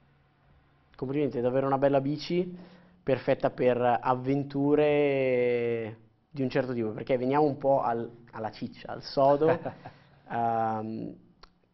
Complimenti, 0.95 1.37
è 1.37 1.41
davvero 1.41 1.67
una 1.67 1.77
bella 1.77 1.99
bici, 2.01 2.57
perfetta 3.03 3.49
per 3.49 3.77
avventure 4.01 5.97
di 6.29 6.41
un 6.41 6.49
certo 6.49 6.73
tipo, 6.73 6.91
perché 6.91 7.17
veniamo 7.17 7.45
un 7.45 7.57
po' 7.57 7.81
al- 7.81 8.09
alla 8.31 8.51
ciccia, 8.51 8.91
al 8.91 9.03
sodo. 9.03 9.59
Ehm, 10.27 11.15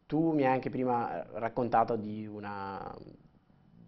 tu 0.08 0.34
mi 0.34 0.44
hai 0.44 0.52
anche 0.54 0.70
prima 0.70 1.26
raccontato 1.36 1.96
di 1.96 2.28
una, 2.28 2.94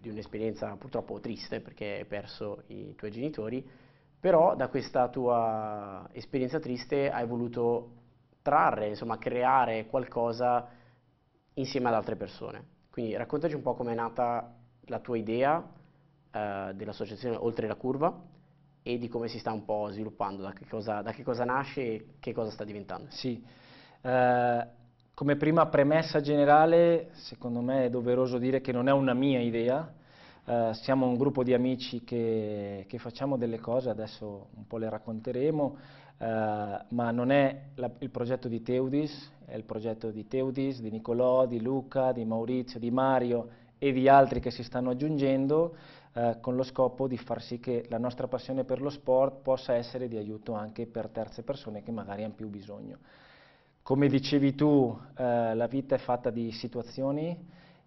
di 0.03 0.09
un'esperienza 0.09 0.75
purtroppo 0.75 1.21
triste, 1.21 1.61
perché 1.61 1.99
hai 1.99 2.05
perso 2.05 2.63
i 2.67 2.93
tuoi 2.93 3.09
genitori, 3.09 3.65
però 4.19 4.53
da 4.53 4.67
questa 4.67 5.07
tua 5.07 6.09
esperienza 6.11 6.59
triste 6.59 7.09
hai 7.09 7.25
voluto 7.25 7.91
trarre, 8.41 8.89
insomma, 8.89 9.17
creare 9.17 9.85
qualcosa 9.87 10.67
insieme 11.53 11.87
ad 11.87 11.93
altre 11.93 12.17
persone. 12.17 12.65
Quindi 12.89 13.15
raccontaci 13.15 13.55
un 13.55 13.61
po' 13.61 13.75
com'è 13.75 13.93
nata 13.93 14.53
la 14.87 14.99
tua 14.99 15.15
idea 15.15 15.65
eh, 16.31 16.71
dell'associazione 16.75 17.37
Oltre 17.37 17.65
la 17.65 17.75
Curva 17.75 18.13
e 18.83 18.97
di 18.97 19.07
come 19.07 19.29
si 19.29 19.39
sta 19.39 19.53
un 19.53 19.63
po' 19.63 19.87
sviluppando, 19.89 20.41
da 20.41 20.51
che 20.51 20.65
cosa, 20.67 21.01
da 21.01 21.13
che 21.13 21.23
cosa 21.23 21.45
nasce 21.45 21.81
e 21.81 22.05
che 22.19 22.33
cosa 22.33 22.51
sta 22.51 22.65
diventando. 22.65 23.09
Sì, 23.11 23.41
eh, 24.01 24.67
come 25.15 25.35
prima 25.35 25.67
premessa 25.67 26.21
generale, 26.21 27.09
secondo 27.11 27.61
me 27.61 27.85
è 27.85 27.89
doveroso 27.89 28.39
dire 28.39 28.61
che 28.61 28.71
non 28.71 28.87
è 28.87 28.91
una 28.91 29.13
mia 29.13 29.39
idea, 29.39 29.91
eh, 30.45 30.71
siamo 30.73 31.05
un 31.05 31.15
gruppo 31.17 31.43
di 31.43 31.53
amici 31.53 32.03
che, 32.03 32.85
che 32.87 32.97
facciamo 32.97 33.37
delle 33.37 33.59
cose, 33.59 33.89
adesso 33.89 34.47
un 34.55 34.65
po' 34.65 34.77
le 34.77 34.89
racconteremo, 34.89 35.77
eh, 36.17 36.25
ma 36.87 37.11
non 37.11 37.31
è 37.31 37.61
la- 37.75 37.91
il 37.99 38.09
progetto 38.09 38.47
di 38.47 38.63
Teudis, 38.63 39.31
è 39.45 39.55
il 39.55 39.63
progetto 39.63 40.09
di 40.09 40.27
Teudis, 40.27 40.81
di 40.81 40.89
Nicolò, 40.89 41.45
di 41.45 41.61
Luca, 41.61 42.11
di 42.11 42.25
Maurizio, 42.25 42.79
di 42.79 42.89
Mario 42.89 43.49
e 43.77 43.91
di 43.91 44.07
altri 44.07 44.39
che 44.39 44.49
si 44.49 44.63
stanno 44.63 44.89
aggiungendo 44.89 45.75
eh, 46.15 46.37
con 46.41 46.55
lo 46.55 46.63
scopo 46.63 47.07
di 47.07 47.17
far 47.17 47.41
sì 47.41 47.59
che 47.59 47.85
la 47.89 47.97
nostra 47.97 48.27
passione 48.27 48.63
per 48.63 48.81
lo 48.81 48.89
sport 48.89 49.41
possa 49.41 49.73
essere 49.73 50.07
di 50.07 50.17
aiuto 50.17 50.53
anche 50.53 50.85
per 50.87 51.09
terze 51.09 51.43
persone 51.43 51.83
che 51.83 51.91
magari 51.91 52.23
hanno 52.23 52.33
più 52.35 52.49
bisogno. 52.49 52.97
Come 53.83 54.07
dicevi 54.07 54.55
tu, 54.55 54.97
eh, 55.17 55.53
la 55.53 55.67
vita 55.67 55.95
è 55.95 55.97
fatta 55.97 56.29
di 56.29 56.53
situazioni 56.53 57.37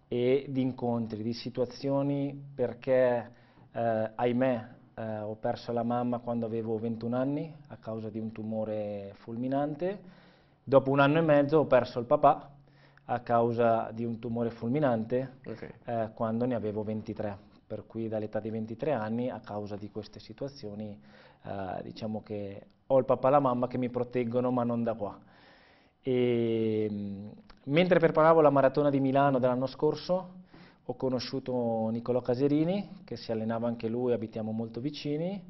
e 0.07 0.45
di 0.47 0.61
incontri, 0.61 1.23
di 1.23 1.33
situazioni 1.33 2.39
perché, 2.53 3.31
eh, 3.71 4.11
ahimè, 4.13 4.67
eh, 4.93 5.17
ho 5.21 5.33
perso 5.37 5.71
la 5.71 5.81
mamma 5.81 6.19
quando 6.19 6.45
avevo 6.45 6.77
21 6.77 7.15
anni 7.17 7.51
a 7.69 7.77
causa 7.77 8.09
di 8.09 8.19
un 8.19 8.31
tumore 8.31 9.13
fulminante. 9.15 9.99
Dopo 10.63 10.91
un 10.91 10.99
anno 10.99 11.17
e 11.17 11.21
mezzo 11.21 11.57
ho 11.57 11.65
perso 11.65 11.97
il 11.97 12.05
papà 12.05 12.47
a 13.05 13.19
causa 13.21 13.89
di 13.91 14.05
un 14.05 14.19
tumore 14.19 14.51
fulminante 14.51 15.37
Ok. 15.47 15.73
eh, 15.83 16.09
quando 16.13 16.45
ne 16.45 16.53
avevo 16.53 16.83
23, 16.83 17.35
per 17.65 17.87
cui 17.87 18.07
dall'età 18.07 18.39
di 18.39 18.51
23 18.51 18.91
anni 18.91 19.31
a 19.31 19.39
causa 19.39 19.75
di 19.75 19.89
queste 19.89 20.19
situazioni 20.19 20.95
eh, 21.43 21.81
diciamo 21.81 22.21
che 22.21 22.67
ho 22.85 22.99
il 22.99 23.05
papà 23.05 23.29
e 23.29 23.31
la 23.31 23.39
mamma 23.39 23.65
che 23.67 23.79
mi 23.79 23.89
proteggono 23.89 24.51
ma 24.51 24.63
non 24.63 24.83
da 24.83 24.93
qua. 24.93 25.25
E, 26.09 26.87
mh, 26.89 27.31
mentre 27.65 27.99
preparavo 27.99 28.39
la 28.39 28.49
maratona 28.49 28.89
di 28.89 29.01
Milano 29.01 29.39
dell'anno 29.39 29.65
scorso 29.65 30.35
ho 30.85 30.95
conosciuto 30.95 31.89
Nicolò 31.89 32.21
Caserini 32.21 33.01
che 33.03 33.17
si 33.17 33.33
allenava 33.33 33.67
anche 33.67 33.89
lui, 33.89 34.13
abitiamo 34.13 34.53
molto 34.53 34.79
vicini. 34.79 35.43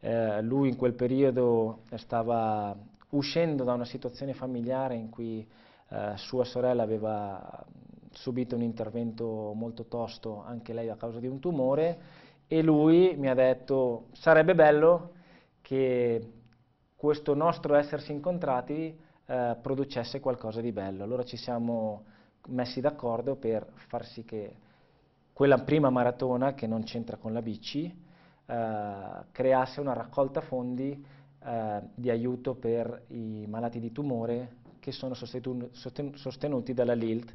Eh, 0.00 0.42
lui 0.42 0.68
in 0.68 0.76
quel 0.76 0.92
periodo 0.92 1.84
stava 1.94 2.76
uscendo 3.10 3.64
da 3.64 3.72
una 3.72 3.86
situazione 3.86 4.34
familiare 4.34 4.96
in 4.96 5.08
cui 5.08 5.48
eh, 5.88 6.12
sua 6.16 6.44
sorella 6.44 6.82
aveva 6.82 7.64
subito 8.10 8.54
un 8.54 8.60
intervento 8.60 9.54
molto 9.54 9.86
tosto, 9.86 10.42
anche 10.44 10.74
lei 10.74 10.90
a 10.90 10.96
causa 10.96 11.20
di 11.20 11.26
un 11.26 11.38
tumore, 11.38 11.98
e 12.46 12.60
lui 12.60 13.14
mi 13.16 13.30
ha 13.30 13.34
detto 13.34 14.08
sarebbe 14.12 14.54
bello 14.54 15.12
che 15.62 16.32
questo 16.94 17.34
nostro 17.34 17.74
essersi 17.76 18.12
incontrati 18.12 19.04
eh, 19.26 19.56
producesse 19.60 20.20
qualcosa 20.20 20.60
di 20.60 20.72
bello. 20.72 21.02
Allora 21.02 21.24
ci 21.24 21.36
siamo 21.36 22.04
messi 22.48 22.80
d'accordo 22.80 23.36
per 23.36 23.66
far 23.88 24.04
sì 24.06 24.24
che 24.24 24.54
quella 25.32 25.58
prima 25.58 25.90
maratona, 25.90 26.54
che 26.54 26.66
non 26.66 26.84
c'entra 26.84 27.16
con 27.16 27.32
la 27.32 27.42
bici, 27.42 27.94
eh, 28.46 29.24
creasse 29.32 29.80
una 29.80 29.92
raccolta 29.92 30.40
fondi 30.40 31.04
eh, 31.44 31.80
di 31.94 32.08
aiuto 32.08 32.54
per 32.54 33.04
i 33.08 33.44
malati 33.46 33.80
di 33.80 33.92
tumore 33.92 34.64
che 34.78 34.92
sono 34.92 35.14
sostenu- 35.14 35.70
sosten- 35.72 36.14
sostenuti 36.14 36.72
dalla 36.72 36.94
LILT, 36.94 37.30
eh, 37.30 37.34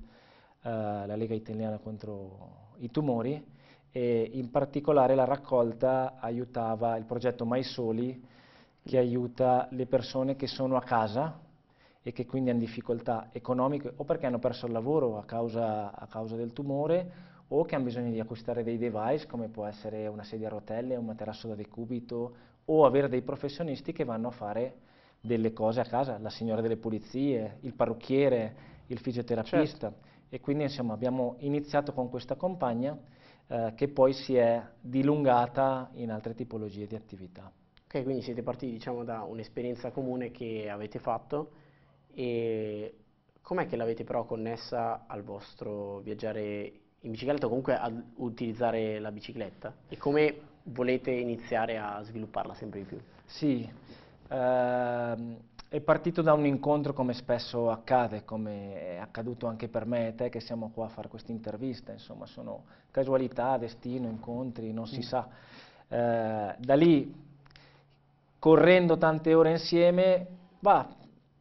la 0.69 1.15
Lega 1.15 1.33
Italiana 1.33 1.77
contro 1.77 2.69
i 2.77 2.89
tumori, 2.89 3.45
e 3.91 4.29
in 4.33 4.49
particolare 4.49 5.15
la 5.15 5.25
raccolta 5.25 6.15
aiutava 6.17 6.95
il 6.95 7.03
progetto 7.03 7.45
Mai 7.45 7.63
Soli, 7.63 8.23
che 8.83 8.97
aiuta 8.97 9.67
le 9.71 9.85
persone 9.85 10.35
che 10.35 10.47
sono 10.47 10.77
a 10.77 10.81
casa 10.81 11.49
e 12.03 12.11
che 12.11 12.25
quindi 12.25 12.49
hanno 12.49 12.59
difficoltà 12.59 13.29
economiche 13.31 13.93
o 13.95 14.03
perché 14.03 14.25
hanno 14.25 14.39
perso 14.39 14.65
il 14.65 14.71
lavoro 14.71 15.17
a 15.17 15.25
causa, 15.25 15.93
a 15.93 16.07
causa 16.07 16.35
del 16.35 16.53
tumore 16.53 17.29
o 17.49 17.63
che 17.63 17.75
hanno 17.75 17.83
bisogno 17.85 18.11
di 18.11 18.19
acquistare 18.19 18.63
dei 18.63 18.77
device 18.77 19.27
come 19.27 19.49
può 19.49 19.65
essere 19.65 20.07
una 20.07 20.23
sedia 20.23 20.47
a 20.47 20.51
rotelle, 20.51 20.95
un 20.95 21.05
materasso 21.05 21.47
da 21.47 21.55
decubito 21.55 22.35
o 22.65 22.85
avere 22.85 23.09
dei 23.09 23.21
professionisti 23.21 23.91
che 23.91 24.03
vanno 24.03 24.29
a 24.29 24.31
fare 24.31 24.75
delle 25.19 25.53
cose 25.53 25.79
a 25.81 25.85
casa, 25.85 26.17
la 26.17 26.29
signora 26.29 26.61
delle 26.61 26.77
pulizie, 26.77 27.57
il 27.61 27.73
parrucchiere, 27.73 28.55
il 28.87 28.97
fisioterapista 28.99 29.93
e 30.29 30.39
quindi 30.39 30.63
insomma 30.63 30.93
abbiamo 30.93 31.35
iniziato 31.39 31.93
con 31.93 32.09
questa 32.09 32.35
campagna 32.35 32.97
eh, 33.47 33.73
che 33.75 33.89
poi 33.89 34.13
si 34.13 34.35
è 34.35 34.63
dilungata 34.79 35.91
in 35.95 36.09
altre 36.09 36.33
tipologie 36.33 36.87
di 36.87 36.95
attività. 36.95 37.51
Ok, 37.83 38.03
quindi 38.03 38.21
siete 38.21 38.41
partiti 38.41 38.71
diciamo 38.71 39.03
da 39.03 39.23
un'esperienza 39.23 39.91
comune 39.91 40.31
che 40.31 40.69
avete 40.69 40.99
fatto 40.99 41.51
e 42.13 42.95
com'è 43.41 43.67
che 43.67 43.75
l'avete 43.75 44.03
però 44.03 44.25
connessa 44.25 45.05
al 45.07 45.23
vostro 45.23 45.99
viaggiare 45.99 46.71
in 47.01 47.11
bicicletta 47.11 47.45
o 47.45 47.49
comunque 47.49 47.75
ad 47.75 48.01
utilizzare 48.15 48.99
la 48.99 49.11
bicicletta? 49.11 49.73
E 49.87 49.97
come 49.97 50.35
volete 50.63 51.11
iniziare 51.11 51.77
a 51.77 52.01
svilupparla 52.03 52.53
sempre 52.53 52.79
di 52.79 52.85
più? 52.85 52.99
Sì, 53.25 53.67
ehm, 54.27 55.37
è 55.67 55.79
partito 55.79 56.21
da 56.21 56.33
un 56.33 56.45
incontro 56.45 56.93
come 56.93 57.13
spesso 57.13 57.69
accade, 57.71 58.25
come 58.25 58.95
è 58.95 58.97
accaduto 58.97 59.47
anche 59.47 59.69
per 59.69 59.85
me 59.85 60.09
e 60.09 60.15
te 60.15 60.29
che 60.29 60.41
siamo 60.41 60.69
qua 60.73 60.85
a 60.85 60.89
fare 60.89 61.07
questa 61.07 61.31
intervista, 61.31 61.91
insomma 61.91 62.25
sono 62.25 62.65
casualità, 62.91 63.57
destino, 63.57 64.07
incontri, 64.07 64.73
non 64.73 64.85
si 64.85 65.01
sa. 65.01 65.27
Eh, 65.87 66.55
da 66.57 66.75
lì, 66.75 67.13
correndo 68.37 68.97
tante 68.97 69.33
ore 69.33 69.51
insieme, 69.51 70.27
va, 70.59 70.87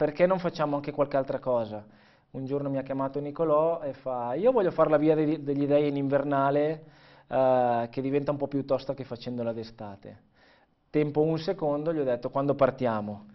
perché 0.01 0.25
non 0.25 0.39
facciamo 0.39 0.77
anche 0.77 0.93
qualche 0.93 1.19
altra 1.19 1.39
cosa? 1.41 1.85
Un 2.31 2.47
giorno 2.47 2.71
mi 2.71 2.79
ha 2.79 2.83
chiamato 2.83 3.21
Nicolò 3.21 3.83
e 3.83 3.93
fa, 3.93 4.33
io 4.33 4.51
voglio 4.51 4.71
fare 4.71 4.89
la 4.89 4.97
via 4.97 5.15
degli, 5.15 5.37
degli 5.37 5.67
dei 5.67 5.89
in 5.89 5.97
invernale 5.97 6.85
eh, 7.29 7.87
che 7.91 8.01
diventa 8.01 8.31
un 8.31 8.39
po' 8.39 8.49
più 8.49 8.65
tosta 8.65 8.95
che 8.95 9.05
facendola 9.05 9.53
d'estate. 9.53 10.23
Tempo 10.89 11.21
un 11.21 11.39
secondo, 11.39 11.93
gli 11.93 11.99
ho 11.99 12.05
detto 12.05 12.31
quando 12.31 12.55
partiamo? 12.55 13.27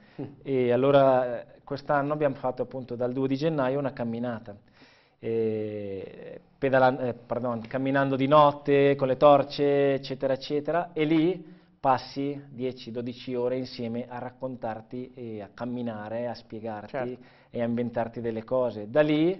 E 0.41 0.72
allora 0.72 1.41
eh, 1.41 1.45
quest'anno 1.63 2.13
abbiamo 2.13 2.34
fatto 2.34 2.63
appunto 2.63 2.95
dal 2.95 3.13
2 3.13 3.27
di 3.27 3.36
gennaio 3.36 3.77
una 3.77 3.93
camminata, 3.93 4.55
eh, 5.19 6.41
pardon, 7.27 7.62
camminando 7.67 8.15
di 8.15 8.25
notte 8.25 8.95
con 8.95 9.07
le 9.07 9.17
torce, 9.17 9.93
eccetera, 9.93 10.34
eccetera, 10.34 10.93
e 10.93 11.03
lì 11.03 11.45
passi 11.86 12.44
10-12 12.56 13.36
ore 13.36 13.58
insieme 13.58 14.08
a 14.08 14.18
raccontarti 14.18 15.12
e 15.13 15.44
a 15.44 15.51
camminare, 15.54 16.27
a 16.27 16.34
spiegarti 16.34 16.89
Certo. 16.89 17.24
e 17.51 17.62
a 17.62 17.65
inventarti 17.65 18.22
delle 18.22 18.44
cose. 18.44 18.89
Da 18.89 19.01
lì 19.01 19.32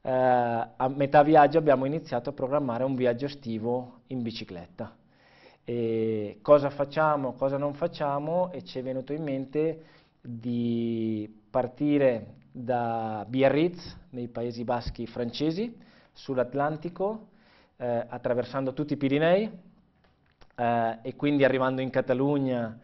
eh, 0.00 0.10
a 0.10 0.88
metà 0.88 1.22
viaggio 1.22 1.58
abbiamo 1.58 1.84
iniziato 1.84 2.30
a 2.30 2.32
programmare 2.32 2.82
un 2.82 2.94
viaggio 2.94 3.26
estivo 3.26 3.98
in 4.06 4.22
bicicletta. 4.22 4.96
E 5.64 6.38
cosa 6.40 6.70
facciamo, 6.70 7.34
cosa 7.34 7.58
non 7.58 7.74
facciamo 7.74 8.50
e 8.52 8.64
ci 8.64 8.78
è 8.78 8.82
venuto 8.82 9.12
in 9.12 9.22
mente 9.22 9.84
di 10.22 11.30
partire 11.50 12.36
da 12.52 13.26
Biarritz, 13.28 13.98
nei 14.12 14.28
Paesi 14.28 14.64
Baschi 14.64 15.06
francesi, 15.06 15.76
sull'Atlantico, 16.14 17.26
eh, 17.76 18.06
attraversando 18.08 18.72
tutti 18.72 18.94
i 18.94 18.96
Pirinei 18.96 19.65
eh, 20.56 20.98
e 21.02 21.14
quindi 21.14 21.44
arrivando 21.44 21.80
in 21.80 21.90
Catalogna 21.90 22.78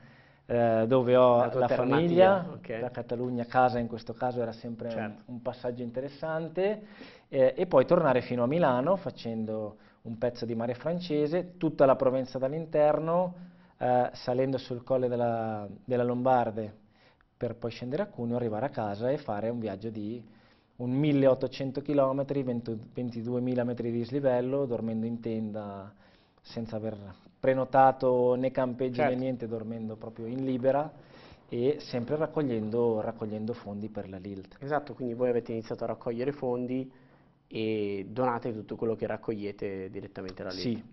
eh, 0.47 0.85
dove 0.87 1.17
ho 1.17 1.39
la, 1.39 1.55
la 1.55 1.69
famiglia, 1.69 2.47
okay. 2.53 2.81
la 2.81 2.91
Catalogna 2.91 3.47
casa 3.47 3.79
in 3.79 3.87
questo 3.87 4.13
caso 4.13 4.43
era 4.43 4.53
sempre 4.53 4.91
certo. 4.91 5.23
un, 5.27 5.35
un, 5.35 5.43
passaggio 5.43 5.83
interessante 5.83 6.83
eh, 7.29 7.55
e 7.57 7.67
poi 7.67 7.87
tornare 7.87 8.21
fino 8.21 8.43
a 8.43 8.47
Milano 8.47 8.97
facendo 8.97 9.77
un 10.03 10.19
pezzo 10.19 10.45
di 10.45 10.55
mare 10.55 10.75
francese, 10.75 11.57
tutta 11.57 11.87
la 11.87 11.97
Provenza 11.97 12.39
dall'interno, 12.39 13.35
eh, 13.79 14.11
salendo 14.13 14.59
sul 14.59 14.83
colle 14.83 15.09
della, 15.09 15.67
della 15.85 16.03
Lombarde 16.03 16.81
per 17.37 17.57
poi 17.57 17.71
scendere 17.71 18.03
a 18.03 18.07
Cuneo, 18.07 18.37
arrivare 18.37 18.67
a 18.67 18.71
casa 18.71 19.11
e 19.11 19.19
fare 19.19 19.49
un 19.49 19.59
viaggio 19.59 19.91
di 19.91 20.23
un 20.77 20.91
1800 20.91 21.81
km, 21.83 22.23
22.000 22.25 23.65
metri 23.65 23.91
di 23.91 23.99
dislivello, 23.99 24.65
dormendo 24.67 25.07
in 25.07 25.21
tenda 25.21 25.93
senza 26.41 26.77
aver 26.77 26.97
prenotato 27.43 28.37
né 28.37 28.53
campeggi 28.53 29.01
certo. 29.01 29.15
né 29.15 29.19
niente, 29.19 29.49
dormendo 29.49 29.97
proprio 29.97 30.27
in 30.27 30.45
libera 30.45 30.89
e 31.49 31.79
sempre 31.81 32.15
raccogliendo, 32.15 33.01
raccogliendo, 33.01 33.53
fondi 33.53 33.89
per 33.89 34.09
la 34.09 34.19
LILT. 34.19 34.59
Esatto, 34.61 34.95
quindi 34.95 35.15
voi 35.15 35.31
avete 35.31 35.51
iniziato 35.51 35.83
a 35.83 35.89
raccogliere 35.89 36.31
fondi 36.31 36.89
e 37.49 38.07
donate 38.09 38.53
tutto 38.53 38.77
quello 38.77 38.95
che 38.95 39.09
raccogliete 39.09 39.91
direttamente 39.91 40.43
alla 40.43 40.53
LILT. 40.53 40.63
Sì, 40.63 40.85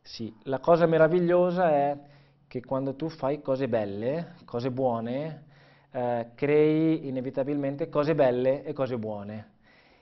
sì. 0.00 0.34
La 0.44 0.60
cosa 0.60 0.86
meravigliosa 0.86 1.70
è 1.72 1.98
che 2.46 2.60
quando 2.64 2.94
tu 2.94 3.08
fai 3.08 3.42
cose 3.42 3.66
belle, 3.66 4.34
cose 4.44 4.70
buone, 4.70 5.42
eh, 5.90 6.28
crei 6.36 7.08
inevitabilmente 7.08 7.88
cose 7.88 8.14
belle 8.14 8.62
e 8.62 8.72
cose 8.72 8.96
buone. 8.96 9.54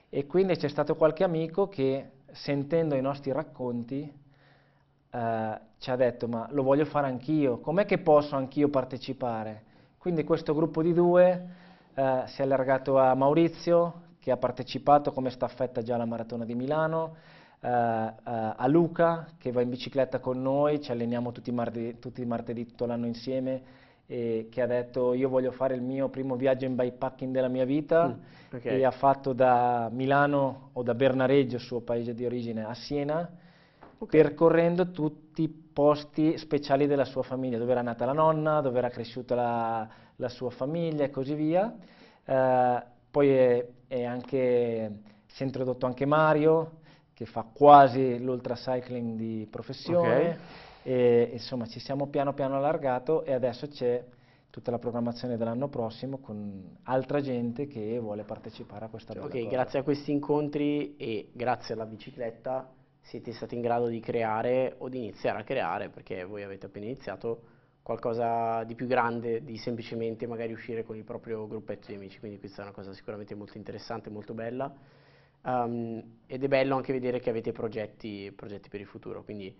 E 0.09 0.27
quindi 0.27 0.55
c'è 0.55 0.69
stato 0.69 0.95
qualche 0.95 1.23
amico 1.23 1.67
che 1.67 2.11
sentendo 2.31 2.93
i 2.93 3.01
nostri 3.01 3.31
racconti 3.31 4.23
eh, 5.15 5.59
ci 5.77 5.91
ha 5.91 5.95
detto 5.95 6.27
ma 6.27 6.47
lo 6.51 6.63
voglio 6.63 6.85
fare 6.85 7.07
anch'io, 7.07 7.59
com'è 7.59 7.85
che 7.85 7.99
posso 7.99 8.35
anch'io 8.35 8.67
partecipare? 8.67 9.63
Quindi 9.97 10.23
questo 10.23 10.53
gruppo 10.53 10.81
di 10.81 10.93
due 10.93 11.47
eh, 11.93 12.23
si 12.25 12.41
è 12.41 12.43
allargato 12.43 12.99
a 12.99 13.13
Maurizio 13.15 14.01
che 14.19 14.31
ha 14.31 14.37
partecipato 14.37 15.11
come 15.11 15.29
staffetta 15.29 15.81
già 15.81 15.95
alla 15.95 16.05
Maratona 16.05 16.43
di 16.43 16.55
Milano, 16.55 17.15
eh, 17.61 17.69
eh, 17.69 18.13
a 18.23 18.67
Luca 18.67 19.27
che 19.37 19.51
va 19.51 19.61
in 19.61 19.69
bicicletta 19.69 20.19
con 20.19 20.41
noi, 20.41 20.81
ci 20.81 20.91
alleniamo 20.91 21.31
tutti 21.31 21.49
i 21.49 21.53
martedì, 21.53 21.99
tutti 21.99 22.21
i 22.21 22.25
martedì 22.25 22.65
tutto 22.65 22.85
l'anno 22.85 23.05
insieme 23.05 23.83
e 24.07 24.49
che 24.51 24.61
ha 24.61 24.67
detto 24.67 25.13
io 25.13 25.29
voglio 25.29 25.51
fare 25.51 25.75
il 25.75 25.81
mio 25.81 26.09
primo 26.09 26.35
viaggio 26.35 26.65
in 26.65 26.75
bikepacking 26.75 27.33
della 27.33 27.47
mia 27.47 27.65
vita 27.65 28.07
mm, 28.07 28.55
okay. 28.55 28.79
e 28.79 28.85
ha 28.85 28.91
fatto 28.91 29.33
da 29.33 29.89
Milano 29.91 30.69
o 30.73 30.83
da 30.83 30.93
Bernareggio, 30.93 31.57
suo 31.57 31.79
paese 31.81 32.13
di 32.13 32.25
origine, 32.25 32.65
a 32.65 32.73
Siena, 32.73 33.27
okay. 33.97 34.21
percorrendo 34.21 34.91
tutti 34.91 35.43
i 35.43 35.49
posti 35.49 36.37
speciali 36.37 36.87
della 36.87 37.05
sua 37.05 37.23
famiglia, 37.23 37.57
dove 37.57 37.71
era 37.71 37.81
nata 37.81 38.05
la 38.05 38.13
nonna, 38.13 38.61
dove 38.61 38.77
era 38.77 38.89
cresciuta 38.89 39.35
la, 39.35 39.89
la 40.15 40.29
sua 40.29 40.49
famiglia 40.49 41.03
e 41.03 41.09
così 41.09 41.33
via. 41.33 41.75
Eh, 42.23 42.83
poi 43.11 43.29
è, 43.29 43.67
è 43.87 44.03
anche, 44.03 44.99
si 45.27 45.43
è 45.43 45.45
introdotto 45.45 45.85
anche 45.85 46.05
Mario, 46.05 46.79
che 47.13 47.25
fa 47.25 47.45
quasi 47.53 48.19
l'ultracycling 48.21 49.15
di 49.17 49.47
professione. 49.49 50.15
Okay 50.17 50.37
e 50.87 51.31
insomma 51.33 51.65
ci 51.65 51.79
siamo 51.79 52.05
piano 52.05 52.35
piano 52.35 52.57
allargato 52.57 53.23
e 53.23 53.33
adesso 53.33 53.67
c'è 53.67 54.05
tutta 54.51 54.69
la 54.69 54.77
programmazione 54.77 55.35
dell'anno 55.35 55.67
prossimo 55.67 56.19
con 56.19 56.77
altra 56.83 57.21
gente 57.21 57.65
che 57.65 57.97
vuole 57.97 58.23
partecipare 58.23 58.85
a 58.85 58.89
questa 58.89 59.13
cioè, 59.13 59.23
Ok, 59.23 59.31
cosa. 59.31 59.49
grazie 59.49 59.79
a 59.79 59.83
questi 59.83 60.11
incontri 60.11 60.95
e 60.95 61.31
grazie 61.33 61.73
alla 61.73 61.87
bicicletta 61.87 62.71
siete 63.05 63.33
stati 63.33 63.55
in 63.55 63.61
grado 63.61 63.87
di 63.87 63.99
creare 63.99 64.75
o 64.79 64.89
di 64.89 64.97
iniziare 64.97 65.39
a 65.39 65.43
creare, 65.43 65.89
perché 65.89 66.23
voi 66.23 66.43
avete 66.43 66.65
appena 66.65 66.85
iniziato, 66.85 67.53
qualcosa 67.81 68.63
di 68.63 68.75
più 68.75 68.87
grande 68.87 69.43
di 69.43 69.57
semplicemente 69.57 70.25
magari 70.27 70.51
uscire 70.51 70.83
con 70.83 70.95
il 70.95 71.03
proprio 71.03 71.47
gruppetto 71.47 71.87
di 71.87 71.95
amici, 71.95 72.19
quindi 72.19 72.39
questa 72.39 72.61
è 72.61 72.65
una 72.65 72.73
cosa 72.73 72.93
sicuramente 72.93 73.35
molto 73.35 73.57
interessante, 73.57 74.09
molto 74.09 74.33
bella. 74.33 74.73
Um, 75.43 76.21
ed 76.25 76.43
è 76.43 76.47
bello 76.47 76.75
anche 76.75 76.91
vedere 76.91 77.19
che 77.19 77.29
avete 77.29 77.51
progetti, 77.51 78.31
progetti 78.35 78.69
per 78.69 78.79
il 78.79 78.87
futuro, 78.87 79.23
quindi 79.23 79.55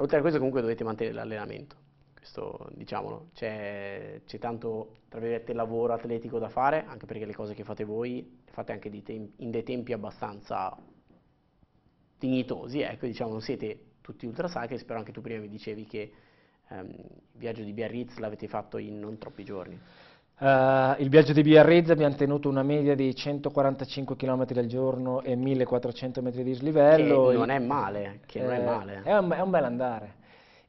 Oltre 0.00 0.18
a 0.18 0.20
questo 0.20 0.38
comunque 0.38 0.60
dovete 0.60 0.84
mantenere 0.84 1.16
l'allenamento, 1.16 1.74
questo 2.14 2.68
diciamolo, 2.74 3.30
c'è, 3.34 4.20
tanto 4.38 4.98
tra 5.08 5.18
virgolette 5.18 5.52
lavoro 5.52 5.92
atletico 5.92 6.38
da 6.38 6.48
fare, 6.48 6.84
anche 6.86 7.04
perché 7.04 7.24
le 7.24 7.34
cose 7.34 7.52
che 7.52 7.64
fate 7.64 7.82
voi 7.82 8.42
le 8.44 8.52
fate 8.52 8.70
anche 8.70 8.90
tem- 9.02 9.32
in 9.38 9.50
dei 9.50 9.64
tempi 9.64 9.92
abbastanza 9.92 10.76
dignitosi, 12.18 12.80
ecco 12.80 13.06
diciamo 13.06 13.30
non 13.30 13.40
siete 13.40 13.78
tutti 14.00 14.26
ultra 14.26 14.48
sacri, 14.48 14.78
spero 14.78 14.98
anche 14.98 15.12
tu 15.12 15.20
prima 15.20 15.40
mi 15.40 15.48
dicevi 15.48 15.84
che 15.84 16.12
ehm, 16.68 16.86
il 16.86 17.38
viaggio 17.38 17.62
di 17.62 17.72
Biarritz 17.72 18.18
l'avete 18.18 18.48
fatto 18.48 18.78
in 18.78 18.98
non 18.98 19.18
troppi 19.18 19.44
giorni. 19.44 19.78
Uh, 20.38 20.94
il 20.98 21.08
viaggio 21.08 21.32
di 21.32 21.42
Biarritz 21.42 21.90
abbiamo 21.90 22.14
tenuto 22.14 22.48
una 22.48 22.62
media 22.62 22.94
di 22.94 23.12
145 23.12 24.14
km 24.14 24.46
al 24.54 24.66
giorno 24.66 25.20
e 25.22 25.34
1400 25.34 26.22
metri 26.22 26.44
di 26.44 26.54
slivello. 26.54 27.28
Che 27.28 27.36
non 27.36 27.50
è 27.50 27.58
male, 27.58 28.20
che 28.24 28.38
eh, 28.38 28.42
non 28.42 28.52
è 28.52 28.64
male. 28.64 29.02
È 29.02 29.16
un, 29.16 29.30
è 29.32 29.40
un 29.40 29.50
bel 29.50 29.64
andare. 29.64 30.14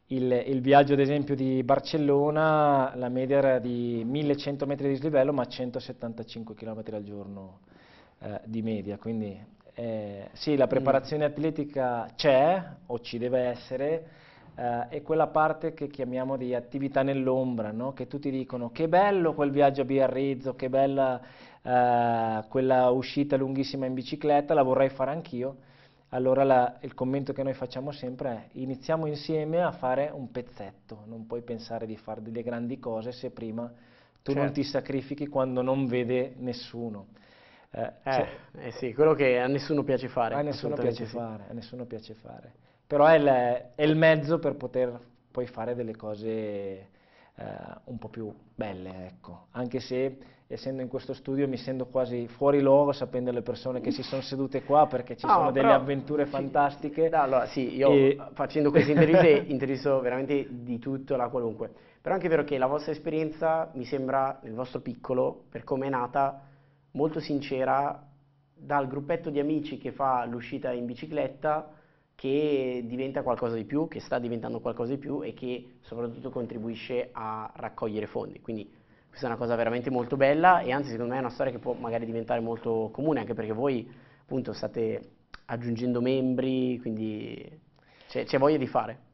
Il, 0.08 0.32
il, 0.48 0.60
viaggio 0.62 0.94
ad 0.94 1.00
esempio 1.00 1.36
di 1.36 1.62
Barcellona, 1.62 2.94
la 2.96 3.10
media 3.10 3.38
era 3.38 3.60
di 3.60 4.02
1100 4.04 4.66
metri 4.66 4.88
di 4.88 4.96
slivello 4.96 5.32
ma 5.32 5.46
175 5.46 6.56
km 6.56 6.82
al 6.94 7.04
giorno 7.04 7.60
eh, 8.22 8.42
di 8.46 8.64
media, 8.64 8.98
quindi 8.98 9.40
eh, 9.80 10.28
sì 10.34 10.58
la 10.58 10.68
preparazione 10.68 11.26
mm. 11.26 11.32
atletica 11.32 12.10
c'è 12.18 12.62
o 12.88 13.00
ci 13.00 13.18
deve 13.18 13.40
essere, 13.44 14.08
eh, 14.54 14.88
è 14.90 15.02
quella 15.02 15.28
parte 15.28 15.74
che 15.74 15.88
chiamiamo 15.88 16.36
di 16.36 16.54
attività 16.54 17.02
nell'ombra, 17.02 17.72
no? 17.72 17.94
che 17.94 18.08
tutti 18.08 18.30
dicono 18.30 18.72
che 18.72 18.90
bello 18.90 19.34
quel 19.34 19.52
viaggio 19.52 19.84
a 19.84 19.86
Biarrizzo, 19.86 20.56
che 20.56 20.68
bella 20.68 21.22
eh, 21.62 22.44
quella 22.50 22.90
uscita 22.90 23.38
lunghissima 23.38 23.86
in 23.86 23.94
bicicletta, 23.94 24.54
la 24.54 24.64
vorrei 24.64 24.90
fare 24.90 25.12
anch'io. 25.12 25.56
Allora 26.10 26.44
la, 26.44 26.78
il 26.82 26.94
commento 26.94 27.32
che 27.32 27.44
noi 27.44 27.54
facciamo 27.54 27.92
sempre 27.92 28.30
è 28.30 28.48
iniziamo 28.54 29.06
insieme 29.06 29.62
a 29.62 29.72
fare 29.72 30.12
un 30.14 30.30
pezzetto, 30.30 31.04
non 31.06 31.26
puoi 31.26 31.42
pensare 31.42 31.86
di 31.86 31.96
fare 31.96 32.22
delle 32.22 32.44
grandi 32.44 32.80
cose 32.80 33.14
se 33.14 33.30
prima 33.30 33.72
tu 34.22 34.34
certo. 34.34 34.42
non 34.42 34.52
ti 34.52 34.64
sacrifichi 34.64 35.28
quando 35.28 35.62
non 35.62 35.86
vede 35.86 36.34
nessuno. 36.40 37.06
Eh, 37.72 37.92
eh, 38.04 38.28
eh, 38.60 38.72
sì, 38.72 38.94
quello 38.94 39.14
che 39.14 39.40
a 39.40 39.48
nessuno 39.48 39.84
piace 39.84 40.08
fare. 40.08 40.36
A 40.36 40.42
nessuno 40.42 40.76
piace 40.76 41.06
sì. 41.06 41.16
fare, 41.16 41.46
a 41.50 41.54
nessuno 41.54 41.86
piace 41.86 42.14
fare 42.14 42.68
però 42.90 43.06
è 43.06 43.18
il, 43.18 43.28
è 43.76 43.84
il, 43.84 43.96
mezzo 43.96 44.40
per 44.40 44.56
poter 44.56 45.00
poi 45.30 45.46
fare 45.46 45.76
delle 45.76 45.96
cose 45.96 46.26
eh, 46.26 46.88
un 47.84 48.00
po' 48.00 48.08
più 48.08 48.34
belle, 48.56 49.06
ecco. 49.06 49.46
Anche 49.52 49.80
se 49.80 50.18
essendo 50.48 50.82
in 50.82 50.88
questo 50.88 51.14
studio 51.14 51.48
mi 51.48 51.58
sento 51.58 51.86
quasi 51.86 52.28
fuori 52.28 52.60
luogo 52.60 52.92
sapendo 52.92 53.30
le 53.30 53.44
persone 53.44 53.80
che 53.80 53.92
si 53.92 54.02
sono 54.02 54.24
sedute 54.24 54.64
qua 54.64 54.88
perché 54.88 55.16
ci 55.16 55.28
no, 55.28 55.34
sono 55.34 55.52
delle 55.52 55.72
avventure 55.72 56.26
sì, 56.26 56.32
fantastiche. 56.32 57.10
No, 57.10 57.22
allora 57.22 57.46
sì, 57.46 57.76
io 57.76 57.92
e... 57.92 58.18
facendo 58.34 58.72
queste 58.72 58.94
interviste 58.94 59.30
intervisto 59.54 60.00
veramente 60.00 60.48
di 60.50 60.80
tutto, 60.80 61.16
la 61.16 61.28
qualunque. 61.28 61.72
Però 62.02 62.16
è 62.16 62.18
anche 62.18 62.28
vero 62.28 62.44
che 62.44 62.58
la 62.58 62.66
vostra 62.66 62.92
esperienza 62.92 63.70
mi 63.74 63.86
sembra, 63.86 64.40
nel 64.42 64.56
vostro 64.56 64.80
piccolo, 64.80 65.44
per 65.48 65.64
come 65.64 65.86
è 65.86 65.90
nata, 65.92 66.42
molto 66.92 67.20
sincera 67.20 68.08
dal 68.54 68.88
gruppetto 68.88 69.30
di 69.30 69.40
amici 69.40 69.78
che 69.78 69.92
fa 69.92 70.26
l'uscita 70.26 70.72
in 70.72 70.86
bicicletta 70.86 71.74
che 72.16 72.84
diventa 72.86 73.22
qualcosa 73.24 73.56
di 73.56 73.64
più, 73.64 73.88
che 73.88 74.02
sta 74.02 74.20
diventando 74.20 74.60
qualcosa 74.60 74.92
di 74.92 74.98
più 74.98 75.24
e 75.24 75.34
che 75.34 75.78
soprattutto 75.80 76.30
contribuisce 76.30 77.10
a 77.14 77.50
raccogliere 77.56 78.08
fondi. 78.08 78.42
Quindi 78.42 78.70
questa 79.08 79.28
è 79.28 79.30
una 79.30 79.40
cosa 79.40 79.56
veramente 79.56 79.90
molto 79.90 80.18
bella 80.18 80.60
e 80.60 80.72
anzi 80.72 80.90
secondo 80.90 81.12
me 81.14 81.18
è 81.18 81.22
una 81.22 81.30
storia 81.30 81.54
che 81.54 81.60
può 81.60 81.74
magari 81.74 82.06
diventare 82.06 82.42
molto 82.42 82.90
comune 82.92 83.22
anche 83.22 83.34
perché 83.34 83.54
voi 83.54 83.90
appunto 84.22 84.52
state 84.52 85.12
aggiungendo 85.46 86.02
membri, 86.02 86.78
quindi 86.80 87.60
c'è, 88.08 88.38
voglia 88.38 88.58
di 88.58 88.68
fare. 88.68 89.08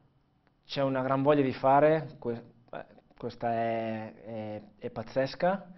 C'è 0.66 0.82
una 0.82 1.02
gran 1.02 1.22
voglia 1.22 1.42
di 1.42 1.52
fare, 1.52 2.18
eh, 2.24 2.84
questa 3.16 3.52
è, 3.52 4.14
è, 4.14 4.62
è 4.78 4.90
pazzesca 4.90 5.74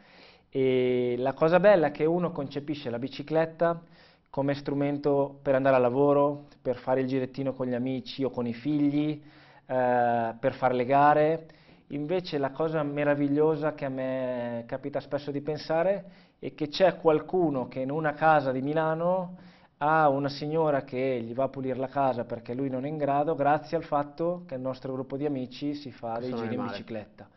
e 0.50 1.14
la 1.18 1.32
cosa 1.34 1.60
bella 1.60 1.88
è 1.88 1.90
che 1.90 2.04
uno 2.04 2.32
concepisce 2.32 2.90
la 2.90 2.98
bicicletta 2.98 3.82
come 4.30 4.54
strumento 4.54 5.38
per 5.42 5.54
andare 5.54 5.76
a 5.76 5.80
lavoro, 5.80 6.46
per 6.60 6.76
fare 6.76 7.00
il 7.00 7.06
girettino 7.06 7.52
con 7.52 7.66
gli 7.66 7.74
amici 7.74 8.24
o 8.24 8.30
con 8.30 8.46
i 8.46 8.54
figli, 8.54 9.20
eh, 9.66 10.34
per 10.38 10.54
fare 10.54 10.74
le 10.74 10.84
gare. 10.84 11.46
Invece 11.88 12.38
la 12.38 12.50
cosa 12.50 12.82
meravigliosa 12.82 13.74
che 13.74 13.86
a 13.86 13.88
me 13.88 14.64
capita 14.66 15.00
spesso 15.00 15.30
di 15.30 15.40
pensare 15.40 16.04
è 16.38 16.54
che 16.54 16.68
c'è 16.68 16.96
qualcuno 16.96 17.68
che 17.68 17.80
in 17.80 17.90
una 17.90 18.12
casa 18.12 18.52
di 18.52 18.60
Milano 18.60 19.36
a 19.78 20.08
una 20.08 20.28
signora 20.28 20.82
che 20.82 21.20
gli 21.22 21.34
va 21.34 21.44
a 21.44 21.48
pulire 21.48 21.78
la 21.78 21.88
casa 21.88 22.24
perché 22.24 22.52
lui 22.52 22.68
non 22.68 22.84
è 22.84 22.88
in 22.88 22.96
grado, 22.96 23.34
grazie 23.34 23.76
al 23.76 23.84
fatto 23.84 24.42
che 24.46 24.56
il 24.56 24.60
nostro 24.60 24.92
gruppo 24.92 25.16
di 25.16 25.24
amici 25.24 25.74
si 25.74 25.90
fa 25.92 26.18
dei 26.18 26.34
giri 26.34 26.54
in 26.54 26.66
bicicletta. 26.66 27.28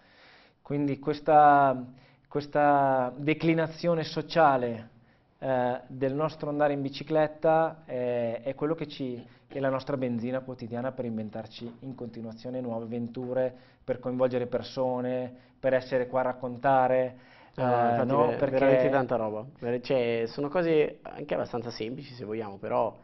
Quindi 0.61 0.99
questa, 0.99 1.85
questa 2.31 3.11
declinazione 3.17 4.05
sociale 4.05 4.89
eh, 5.37 5.81
del 5.87 6.13
nostro 6.13 6.47
andare 6.47 6.71
in 6.71 6.81
bicicletta 6.81 7.83
è, 7.83 8.39
è 8.41 8.55
quello 8.55 8.73
che 8.73 8.87
ci, 8.87 9.21
è 9.47 9.59
la 9.59 9.67
nostra 9.67 9.97
benzina 9.97 10.39
quotidiana 10.39 10.93
per 10.93 11.03
inventarci 11.03 11.79
in 11.79 11.93
continuazione 11.93 12.61
nuove 12.61 12.85
avventure, 12.85 13.53
per 13.83 13.99
coinvolgere 13.99 14.47
persone, 14.47 15.29
per 15.59 15.73
essere 15.73 16.07
qua 16.07 16.21
a 16.21 16.23
raccontare. 16.23 17.17
No, 17.55 17.65
uh, 17.65 18.05
no, 18.05 18.29
è 18.29 18.37
perché... 18.37 18.59
veramente 18.59 18.89
tanta 18.89 19.17
roba. 19.17 19.45
Cioè, 19.81 20.23
sono 20.27 20.47
cose 20.47 20.99
anche 21.01 21.33
abbastanza 21.33 21.69
semplici 21.69 22.13
se 22.13 22.23
vogliamo, 22.23 22.55
però 22.55 22.97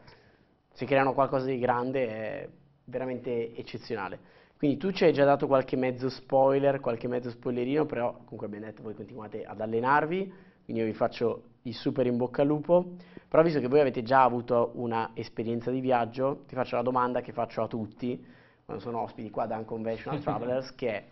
se 0.72 0.86
creano 0.86 1.12
qualcosa 1.12 1.44
di 1.44 1.58
grande 1.58 2.08
è 2.08 2.48
veramente 2.84 3.54
eccezionale. 3.54 4.37
Quindi 4.58 4.76
tu 4.76 4.90
ci 4.90 5.04
hai 5.04 5.12
già 5.12 5.24
dato 5.24 5.46
qualche 5.46 5.76
mezzo 5.76 6.08
spoiler, 6.08 6.80
qualche 6.80 7.06
mezzo 7.06 7.30
spoilerino, 7.30 7.86
però 7.86 8.12
comunque 8.12 8.46
abbiamo 8.46 8.64
detto 8.66 8.82
voi 8.82 8.94
continuate 8.94 9.44
ad 9.44 9.60
allenarvi, 9.60 10.32
quindi 10.64 10.82
io 10.82 10.88
vi 10.88 10.94
faccio 10.94 11.42
il 11.62 11.74
super 11.74 12.06
in 12.06 12.16
bocca 12.16 12.42
al 12.42 12.48
lupo. 12.48 12.96
Però 13.28 13.42
visto 13.44 13.60
che 13.60 13.68
voi 13.68 13.78
avete 13.78 14.02
già 14.02 14.24
avuto 14.24 14.72
una 14.74 15.12
esperienza 15.14 15.70
di 15.70 15.80
viaggio, 15.80 16.42
ti 16.48 16.56
faccio 16.56 16.74
la 16.74 16.82
domanda 16.82 17.20
che 17.20 17.30
faccio 17.30 17.62
a 17.62 17.68
tutti 17.68 18.20
quando 18.64 18.82
sono 18.82 19.00
ospiti 19.00 19.30
qua 19.30 19.46
da 19.46 19.56
Unconventional 19.58 20.18
Travelers, 20.20 20.74
che 20.74 20.88
è 20.88 21.04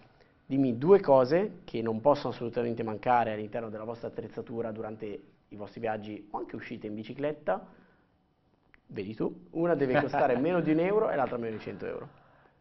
dimmi 0.44 0.76
due 0.76 1.00
cose 1.00 1.60
che 1.62 1.80
non 1.82 2.00
possono 2.00 2.32
assolutamente 2.32 2.82
mancare 2.82 3.32
all'interno 3.32 3.68
della 3.68 3.84
vostra 3.84 4.08
attrezzatura 4.08 4.72
durante 4.72 5.20
i 5.48 5.56
vostri 5.56 5.80
viaggi 5.80 6.26
o 6.32 6.38
anche 6.38 6.56
uscite 6.56 6.88
in 6.88 6.94
bicicletta. 6.94 7.64
Vedi 8.88 9.14
tu, 9.14 9.46
una 9.50 9.76
deve 9.76 10.00
costare 10.00 10.36
meno 10.36 10.60
di 10.60 10.72
un 10.72 10.80
euro 10.80 11.10
e 11.10 11.16
l'altra 11.16 11.36
meno 11.36 11.56
di 11.56 11.62
100 11.62 11.86
euro. 11.86 12.08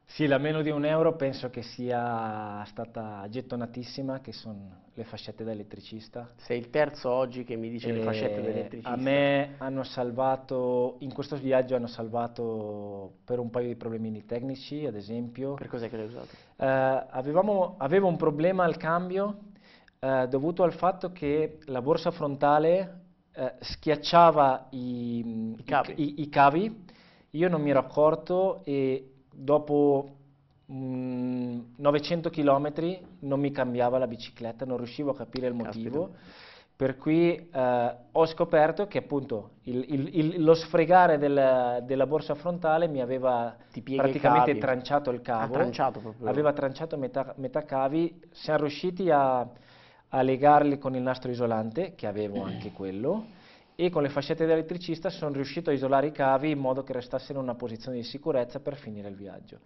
Sì, 0.08 0.28
la 0.28 0.38
meno 0.38 0.62
di 0.62 0.70
un 0.70 0.86
euro 0.86 1.15
penso 1.15 1.50
che 1.50 1.62
sia 1.62 2.63
stata 2.65 3.26
gettonatissima, 3.30 4.22
che 4.22 4.32
sono 4.32 4.84
le 4.94 5.04
fascette 5.04 5.44
da 5.44 5.52
elettricista. 5.52 6.30
Sei 6.38 6.58
il 6.58 6.70
terzo 6.70 7.10
oggi 7.10 7.44
che 7.44 7.58
mi 7.58 7.70
dice 7.70 7.89
e 7.89 7.94
le 7.94 8.02
fascette 8.04 8.41
da 8.41 8.48
elettricista. 8.48 8.91
A 8.91 8.96
me 8.96 9.56
hanno 9.58 9.84
salvato, 9.84 10.96
in 11.00 11.12
questo 11.12 11.36
viaggio 11.36 11.76
hanno 11.76 11.88
salvato 11.88 13.15
per 13.26 13.39
un 13.39 13.50
paio 13.50 13.68
di 13.68 13.76
problemini 13.76 14.26
tecnici, 14.26 14.86
ad 14.86 14.96
esempio. 14.96 15.56
Per 15.56 15.68
cos'è 15.68 15.89
che 15.89 15.98
l'hai 15.98 16.06
usato? 16.06 16.28
Eh, 16.56 16.65
avevamo, 17.10 17.76
avevo 17.78 18.08
un 18.08 18.15
problema 18.15 18.63
al 18.63 18.78
cambio 18.78 19.39
eh, 20.00 20.28
dovuto 20.30 20.63
al 20.63 20.74
fatto 20.74 21.12
che 21.12 21.58
la 21.65 21.82
borsa 21.82 22.12
frontale 22.12 23.02
eh, 23.34 23.54
schiacciava 23.60 24.68
i, 24.70 25.56
I, 25.58 25.63
cavi. 25.65 25.94
I, 25.98 26.22
i 26.22 26.30
cavi, 26.30 26.86
io 27.32 27.50
non 27.50 27.62
mi 27.62 27.72
ero 27.72 27.80
accorto 27.80 28.62
e 28.63 29.10
dopo 29.36 30.10
mh, 30.65 31.60
900 31.76 32.30
km 32.30 33.00
non 33.19 33.39
mi 33.39 33.52
cambiava 33.52 33.98
la 33.98 34.08
bicicletta, 34.08 34.65
non 34.65 34.78
riuscivo 34.78 35.12
a 35.12 35.15
capire 35.15 35.48
il 35.48 35.54
motivo. 35.54 36.08
Caspita. 36.08 36.54
Per 36.78 36.98
cui 36.98 37.50
eh, 37.54 37.95
ho 38.12 38.26
scoperto 38.26 38.86
che 38.88 38.98
appunto 38.98 39.52
il, 39.63 39.86
il, 39.88 40.10
il, 40.12 40.43
lo 40.43 40.54
sfregare 40.56 41.17
del, 41.17 41.82
della 41.86 42.06
borsa 42.06 42.36
frontale 42.36 42.89
mi 42.89 43.00
aveva 43.00 43.56
praticamente 43.95 44.58
tranciato 44.58 45.10
il 45.10 45.21
cavo, 45.21 45.54
tranciato 45.54 46.15
aveva 46.26 46.52
tranciato 46.52 46.98
metà, 46.98 47.34
metà, 47.38 47.63
cavi, 47.63 48.21
siamo 48.32 48.60
riusciti 48.60 49.10
a, 49.10 49.48
a 50.10 50.21
legarli 50.21 50.78
con 50.78 50.95
il 50.95 51.02
nastro 51.02 51.32
isolante, 51.32 51.95
che 51.95 52.08
avevo 52.08 52.43
anche 52.43 52.74
quello, 52.74 53.24
e 53.76 53.90
con 53.90 54.04
le 54.04 54.10
fascette 54.10 54.46
dell'elettricista 54.46 55.10
sono 55.10 55.34
riuscito 55.34 55.70
a 55.70 55.74
isolare 55.74 56.08
i 56.08 56.12
cavi 56.12 56.52
in 56.52 56.60
modo 56.60 56.84
che 56.84 56.94
restassero 56.94 57.40
in 57.40 57.46
una 57.46 57.56
posizione 57.56 57.98
di 57.98 58.04
sicurezza 58.04 58.60
per 58.60 58.78
finire 58.78 59.10
il 59.10 59.16
viaggio. 59.16 59.60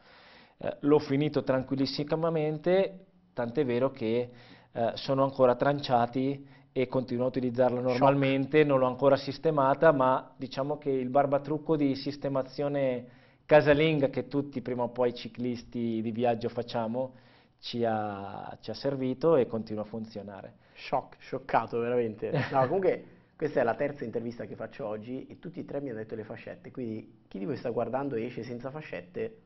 Eh, 0.58 0.78
l'ho 0.82 1.00
finito 1.00 1.43
tranquillissimamente, 1.43 3.06
tant'è 3.34 3.63
vero 3.63 3.91
che 3.91 4.30
eh, 4.72 4.91
sono 4.95 5.24
ancora 5.24 5.56
tranciati 5.56 6.45
e 6.72 6.88
continuo 6.88 7.26
a 7.26 7.28
utilizzarla 7.28 7.82
normalmente, 7.82 8.58
Shock. 8.60 8.69
non 8.69 8.80
l'ho 8.80 8.88
ancora 8.88 9.15
sistemata, 9.15 9.91
ma 9.91 10.34
diciamo 10.36 10.78
che 10.78 10.89
il 10.89 11.10
barbatrucco 11.10 11.76
di 11.76 11.95
sistemazione 11.95 13.17
casalinga 13.45 14.10
che 14.10 14.28
tutti 14.28 14.62
prima 14.62 14.84
o 14.84 14.89
poi 14.89 15.13
ciclisti 15.13 16.02
di 16.02 16.12
viaggio 16.12 16.50
facciamo 16.50 17.13
ci 17.60 17.84
ha, 17.84 18.56
ci 18.62 18.69
ha 18.69 18.74
servito 18.74 19.36
e 19.36 19.48
continua 19.48 19.84
a 19.84 19.86
funzionare. 19.86 20.54
Shock, 20.74 21.17
scioccato 21.19 21.80
veramente. 21.80 22.32
No, 22.52 22.62
comunque 22.62 23.04
questa 23.39 23.62
è 23.62 23.63
la 23.63 23.75
terza 23.75 24.04
intervista 24.04 24.43
che 24.43 24.56
faccio 24.56 24.86
oggi 24.86 25.25
e 25.25 25.39
tutti 25.39 25.62
e 25.62 25.65
tre 25.65 25.80
mi 25.80 25.88
hanno 25.88 25.99
detto 25.99 26.13
le 26.13 26.25
fascette, 26.25 26.71
quindi 26.71 27.21
chi 27.30 27.39
di 27.39 27.45
voi 27.45 27.56
sta 27.56 27.69
guardando 27.69 28.15
e 28.15 28.25
esce 28.25 28.43
senza 28.43 28.69
fascette, 28.69 29.38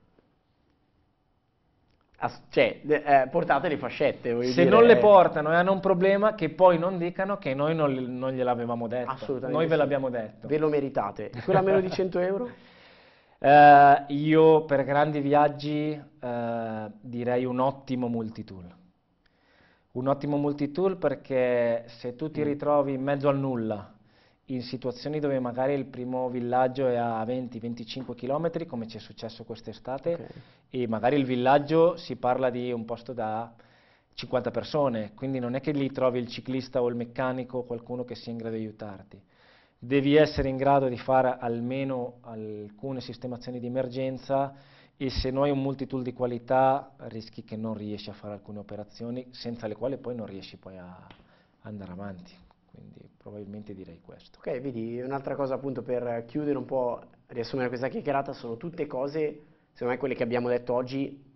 As- 2.17 2.41
cioè, 2.49 2.81
eh, 2.87 3.27
portate 3.29 3.67
le 3.67 3.77
fascette. 3.77 4.29
Se 4.45 4.63
dire... 4.63 4.65
non 4.67 4.85
le 4.85 4.97
portano 4.97 5.51
e 5.51 5.55
hanno 5.55 5.73
un 5.73 5.79
problema, 5.79 6.33
che 6.33 6.49
poi 6.49 6.79
non 6.79 6.97
dicano 6.97 7.37
che 7.37 7.53
noi 7.53 7.75
non, 7.75 7.93
non 7.93 8.31
gliel'avevamo 8.31 8.87
detto. 8.87 9.11
Assolutamente. 9.11 9.55
Noi 9.55 9.67
ve 9.67 9.75
l'abbiamo 9.75 10.09
detto. 10.09 10.47
Ve 10.47 10.57
lo 10.57 10.69
meritate. 10.69 11.29
E 11.29 11.43
quella 11.43 11.61
meno 11.61 11.79
di 11.79 11.91
100 11.91 12.19
euro? 12.19 12.49
Uh, 13.37 14.05
io 14.11 14.65
per 14.65 14.85
grandi 14.85 15.19
viaggi 15.19 16.01
uh, 16.19 16.91
direi 16.99 17.45
un 17.45 17.59
ottimo 17.59 18.07
multitool 18.07 18.81
un 19.93 20.07
ottimo 20.07 20.37
multitool 20.37 20.97
perché 20.97 21.85
se 21.99 22.15
tu 22.15 22.31
ti 22.31 22.41
mm. 22.41 22.45
ritrovi 22.45 22.93
in 22.93 23.01
mezzo 23.01 23.27
al 23.29 23.37
nulla, 23.37 23.93
in 24.47 24.61
situazioni 24.61 25.19
dove 25.19 25.39
magari 25.39 25.73
il 25.73 25.85
primo 25.85 26.29
villaggio 26.29 26.87
è 26.87 26.95
a 26.95 27.23
20-25 27.23 28.15
km, 28.15 28.65
come 28.65 28.87
ci 28.87 28.97
è 28.97 28.99
successo 28.99 29.43
quest'estate, 29.43 30.13
okay. 30.13 30.27
e 30.69 30.87
magari 30.87 31.15
il 31.15 31.25
villaggio 31.25 31.95
si 31.97 32.15
parla 32.15 32.49
di 32.49 32.71
un 32.71 32.85
posto 32.85 33.13
da 33.13 33.53
50 34.15 34.51
persone, 34.51 35.11
quindi 35.13 35.39
non 35.39 35.55
è 35.55 35.61
che 35.61 35.71
lì 35.71 35.91
trovi 35.91 36.19
il 36.19 36.27
ciclista 36.27 36.81
o 36.81 36.87
il 36.87 36.95
meccanico 36.95 37.59
o 37.59 37.63
qualcuno 37.63 38.03
che 38.03 38.15
sia 38.15 38.31
in 38.31 38.37
grado 38.37 38.55
di 38.55 38.61
aiutarti. 38.61 39.21
Devi 39.77 40.15
essere 40.15 40.49
in 40.49 40.57
grado 40.57 40.87
di 40.87 40.97
fare 40.97 41.37
almeno 41.39 42.17
alcune 42.21 43.01
sistemazioni 43.01 43.59
di 43.59 43.67
emergenza 43.67 44.53
e 44.97 45.09
se 45.09 45.31
non 45.31 45.43
hai 45.43 45.51
un 45.51 45.61
multitool 45.61 46.03
di 46.03 46.13
qualità 46.13 46.93
rischi 47.09 47.43
che 47.43 47.55
non 47.55 47.73
riesci 47.73 48.09
a 48.09 48.13
fare 48.13 48.33
alcune 48.33 48.59
operazioni 48.59 49.27
senza 49.31 49.67
le 49.67 49.75
quali 49.75 49.97
poi 49.97 50.15
non 50.15 50.25
riesci 50.25 50.57
poi 50.57 50.77
a 50.77 51.07
andare 51.61 51.91
avanti. 51.91 52.33
Quindi 52.71 53.09
probabilmente 53.17 53.73
direi 53.73 54.01
questo. 54.01 54.39
Ok, 54.39 54.59
vedi, 54.59 54.99
un'altra 55.01 55.35
cosa 55.35 55.55
appunto 55.55 55.81
per 55.81 56.25
chiudere 56.25 56.57
un 56.57 56.65
po', 56.65 57.01
riassumere 57.27 57.67
questa 57.69 57.87
chiacchierata, 57.87 58.33
sono 58.33 58.57
tutte 58.57 58.87
cose, 58.87 59.41
secondo 59.71 59.93
me 59.93 59.99
quelle 59.99 60.15
che 60.15 60.23
abbiamo 60.23 60.49
detto 60.49 60.73
oggi, 60.73 61.31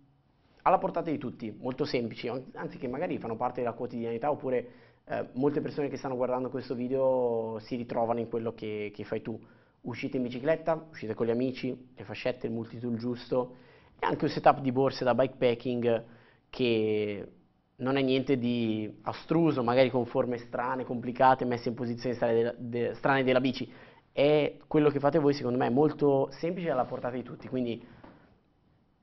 alla 0.62 0.78
portata 0.78 1.10
di 1.10 1.18
tutti, 1.18 1.54
molto 1.58 1.84
semplici, 1.84 2.28
anzi 2.28 2.78
che 2.78 2.88
magari 2.88 3.18
fanno 3.18 3.36
parte 3.36 3.60
della 3.60 3.72
quotidianità 3.72 4.30
oppure 4.30 4.70
eh, 5.04 5.28
molte 5.34 5.60
persone 5.60 5.88
che 5.88 5.96
stanno 5.96 6.16
guardando 6.16 6.50
questo 6.50 6.74
video 6.74 7.58
si 7.60 7.76
ritrovano 7.76 8.20
in 8.20 8.28
quello 8.28 8.52
che, 8.52 8.92
che 8.94 9.04
fai 9.04 9.22
tu 9.22 9.40
uscite 9.82 10.16
in 10.16 10.22
bicicletta, 10.24 10.86
uscite 10.90 11.14
con 11.14 11.26
gli 11.26 11.30
amici, 11.30 11.90
le 11.94 12.04
fascette, 12.04 12.46
il 12.46 12.52
multitool 12.52 12.96
giusto 12.96 13.56
e 13.98 14.06
anche 14.06 14.24
un 14.24 14.30
setup 14.30 14.60
di 14.60 14.72
borse 14.72 15.04
da 15.04 15.14
bikepacking 15.14 16.04
che 16.50 17.28
non 17.76 17.96
è 17.96 18.02
niente 18.02 18.38
di 18.38 18.92
astruso, 19.02 19.62
magari 19.62 19.90
con 19.90 20.06
forme 20.06 20.38
strane, 20.38 20.84
complicate, 20.84 21.44
messe 21.44 21.68
in 21.68 21.74
posizioni 21.74 22.14
strane 22.14 22.34
della, 22.34 22.54
de, 22.56 22.94
strane 22.94 23.22
della 23.22 23.40
bici. 23.40 23.70
È 24.10 24.56
quello 24.66 24.90
che 24.90 24.98
fate 24.98 25.18
voi, 25.18 25.32
secondo 25.32 25.58
me, 25.58 25.66
è 25.66 25.70
molto 25.70 26.28
semplice 26.32 26.70
alla 26.70 26.84
portata 26.84 27.14
di 27.14 27.22
tutti. 27.22 27.48
Quindi, 27.48 27.84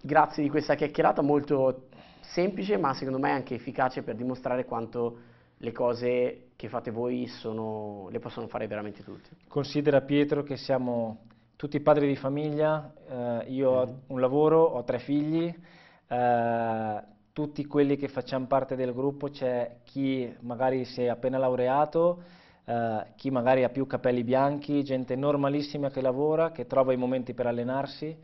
grazie 0.02 0.44
di 0.44 0.50
questa 0.50 0.76
chiacchierata, 0.76 1.22
molto 1.22 1.88
semplice, 2.22 2.78
ma 2.78 2.94
secondo 2.94 3.20
me 3.20 3.32
anche 3.32 3.56
efficace 3.56 4.02
per 4.02 4.16
dimostrare 4.16 4.66
quanto 4.66 5.20
le 5.58 5.72
cose 5.72 6.45
che 6.56 6.70
fate 6.70 6.92
voi 6.92 7.28
sono, 7.28 8.08
le 8.10 8.20
possono 8.20 8.48
fare 8.48 8.68
veramente 8.68 9.04
tutti. 9.04 9.30
Considera 9.48 10.02
Pietro 10.02 10.44
che 10.44 10.58
siamo 10.58 11.24
tutti 11.56 11.80
padri 11.80 12.08
di 12.08 12.16
famiglia, 12.16 12.94
eh, 13.08 13.52
io 13.52 13.72
mm. 13.72 13.76
ho 13.76 14.00
un 14.08 14.20
lavoro, 14.20 14.62
ho 14.62 14.84
tre 14.84 15.00
figli, 15.00 15.54
eh, 16.08 17.04
tutti 17.34 17.66
quelli 17.66 17.98
che 17.98 18.08
facciamo 18.08 18.46
parte 18.48 18.76
del 18.76 18.94
gruppo 18.94 19.30
c'è 19.30 19.80
chi 19.84 20.34
magari 20.42 20.86
si 20.86 21.02
è 21.02 21.08
appena 21.08 21.38
laureato, 21.38 22.24
eh, 22.66 23.06
chi 23.16 23.30
magari 23.30 23.64
ha 23.64 23.70
più 23.70 23.86
capelli 23.86 24.24
bianchi, 24.24 24.84
gente 24.84 25.16
normalissima 25.16 25.90
che 25.90 26.02
lavora, 26.02 26.52
che 26.52 26.66
trova 26.66 26.94
i 26.94 26.98
momenti 26.98 27.34
per 27.34 27.48
allenarsi, 27.48 28.18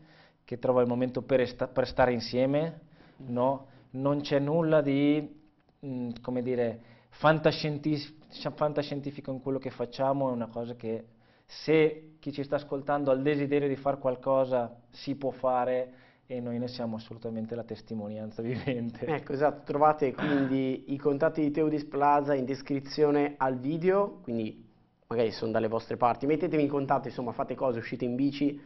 che 0.44 0.58
trova 0.58 0.80
il 0.80 0.88
momento 0.88 1.22
per, 1.22 1.68
per 1.72 1.86
stare 1.86 2.12
insieme, 2.12 2.80
no? 3.26 3.66
non 3.90 4.20
c'è 4.20 4.38
nulla 4.38 4.80
di, 4.80 5.40
mh, 5.80 5.86
mm, 5.86 6.10
come 6.20 6.42
dire, 6.42 6.80
fantascientifico, 7.10 8.21
fantascientifico 8.54 9.30
in 9.30 9.40
quello 9.40 9.58
che 9.58 9.70
facciamo 9.70 10.28
è 10.28 10.32
una 10.32 10.48
cosa 10.48 10.74
che 10.74 11.04
se 11.46 12.14
chi 12.18 12.32
ci 12.32 12.42
sta 12.42 12.56
ascoltando 12.56 13.10
ha 13.10 13.14
il 13.14 13.22
desiderio 13.22 13.68
di 13.68 13.76
fare 13.76 13.98
qualcosa 13.98 14.74
si 14.90 15.14
può 15.16 15.30
fare 15.30 15.94
e 16.26 16.40
noi 16.40 16.58
ne 16.58 16.68
siamo 16.68 16.96
assolutamente 16.96 17.54
la 17.54 17.64
testimonianza 17.64 18.40
vivente. 18.42 19.06
Ecco, 19.06 19.32
esatto, 19.32 19.62
trovate 19.64 20.14
quindi 20.14 20.92
i 20.92 20.98
contatti 20.98 21.42
di 21.42 21.50
Teudis 21.50 21.84
Plaza 21.84 22.34
in 22.34 22.44
descrizione 22.44 23.34
al 23.36 23.58
video, 23.58 24.20
quindi 24.22 24.70
magari 25.08 25.30
sono 25.30 25.52
dalle 25.52 25.68
vostre 25.68 25.96
parti, 25.96 26.26
mettetevi 26.26 26.62
in 26.62 26.68
contatto, 26.68 27.08
insomma 27.08 27.32
fate 27.32 27.54
cose, 27.54 27.78
uscite 27.78 28.06
in 28.06 28.14
bici, 28.14 28.58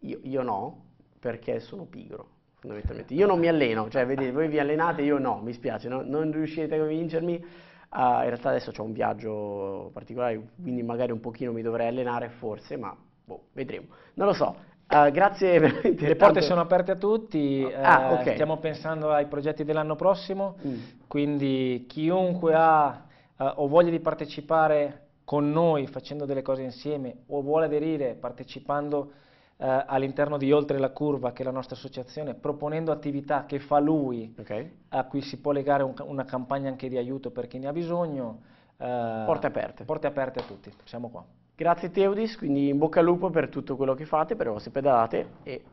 io, 0.00 0.20
io 0.22 0.42
no, 0.42 0.84
perché 1.20 1.60
sono 1.60 1.84
pigro 1.84 2.28
fondamentalmente. 2.54 3.12
Io 3.14 3.26
non 3.26 3.38
mi 3.38 3.48
alleno, 3.48 3.88
cioè 3.90 4.06
vedete, 4.06 4.32
voi 4.32 4.48
vi 4.48 4.58
allenate, 4.58 5.02
io 5.02 5.18
no, 5.18 5.40
mi 5.42 5.52
spiace, 5.52 5.88
no? 5.88 6.02
non 6.02 6.32
riuscite 6.32 6.74
a 6.74 6.78
convincermi. 6.78 7.44
Uh, 7.88 8.22
in 8.22 8.26
realtà 8.26 8.50
adesso 8.50 8.72
ho 8.76 8.82
un 8.82 8.92
viaggio 8.92 9.90
particolare, 9.92 10.40
quindi 10.60 10.82
magari 10.82 11.12
un 11.12 11.20
pochino 11.20 11.52
mi 11.52 11.62
dovrei 11.62 11.88
allenare, 11.88 12.28
forse, 12.28 12.76
ma 12.76 12.94
boh, 13.24 13.46
vedremo. 13.52 13.86
Non 14.14 14.26
lo 14.26 14.32
so. 14.32 14.56
Uh, 14.88 15.10
grazie 15.10 15.58
veramente. 15.60 16.06
Le 16.06 16.16
porte 16.16 16.42
sono 16.42 16.60
aperte 16.60 16.92
a 16.92 16.96
tutti, 16.96 17.64
ah, 17.64 18.02
eh, 18.02 18.12
okay. 18.14 18.34
stiamo 18.34 18.58
pensando 18.58 19.10
ai 19.10 19.26
progetti 19.26 19.64
dell'anno 19.64 19.96
prossimo, 19.96 20.56
mm. 20.64 20.74
quindi 21.06 21.86
chiunque 21.88 22.54
ha 22.54 23.04
uh, 23.36 23.44
o 23.56 23.68
voglia 23.68 23.90
di 23.90 24.00
partecipare 24.00 25.06
con 25.24 25.50
noi 25.50 25.88
facendo 25.88 26.24
delle 26.24 26.42
cose 26.42 26.62
insieme 26.62 27.22
o 27.26 27.42
vuole 27.42 27.66
aderire 27.66 28.14
partecipando 28.14 29.10
eh, 29.58 29.84
all'interno 29.86 30.36
di 30.36 30.52
Oltre 30.52 30.78
la 30.78 30.90
Curva, 30.90 31.32
che 31.32 31.42
è 31.42 31.44
la 31.44 31.50
nostra 31.50 31.76
associazione, 31.76 32.34
proponendo 32.34 32.92
attività 32.92 33.46
che 33.46 33.58
fa 33.58 33.78
lui, 33.78 34.34
okay. 34.38 34.70
a 34.88 35.04
cui 35.04 35.22
si 35.22 35.38
può 35.38 35.52
legare 35.52 35.82
un, 35.82 35.94
una 36.04 36.24
campagna 36.24 36.68
anche 36.68 36.88
di 36.88 36.96
aiuto 36.96 37.30
per 37.30 37.46
chi 37.46 37.58
ne 37.58 37.68
ha 37.68 37.72
bisogno. 37.72 38.40
Eh, 38.76 39.22
porte 39.24 39.46
aperte. 39.46 39.84
Porte 39.84 40.06
aperte 40.06 40.40
a 40.40 40.42
tutti, 40.42 40.72
siamo 40.84 41.08
qua. 41.08 41.24
Grazie 41.54 41.90
Teudis, 41.90 42.36
quindi 42.36 42.68
in 42.68 42.76
bocca 42.76 43.00
al 43.00 43.06
lupo 43.06 43.30
per 43.30 43.48
tutto 43.48 43.76
quello 43.76 43.94
che 43.94 44.04
fate, 44.04 44.36
per 44.36 44.46
le 44.46 44.52
vostre 44.52 44.70
pedalate 44.70 45.26
e 45.42 45.64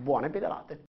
buone 0.00 0.30
pedalate. 0.30 0.78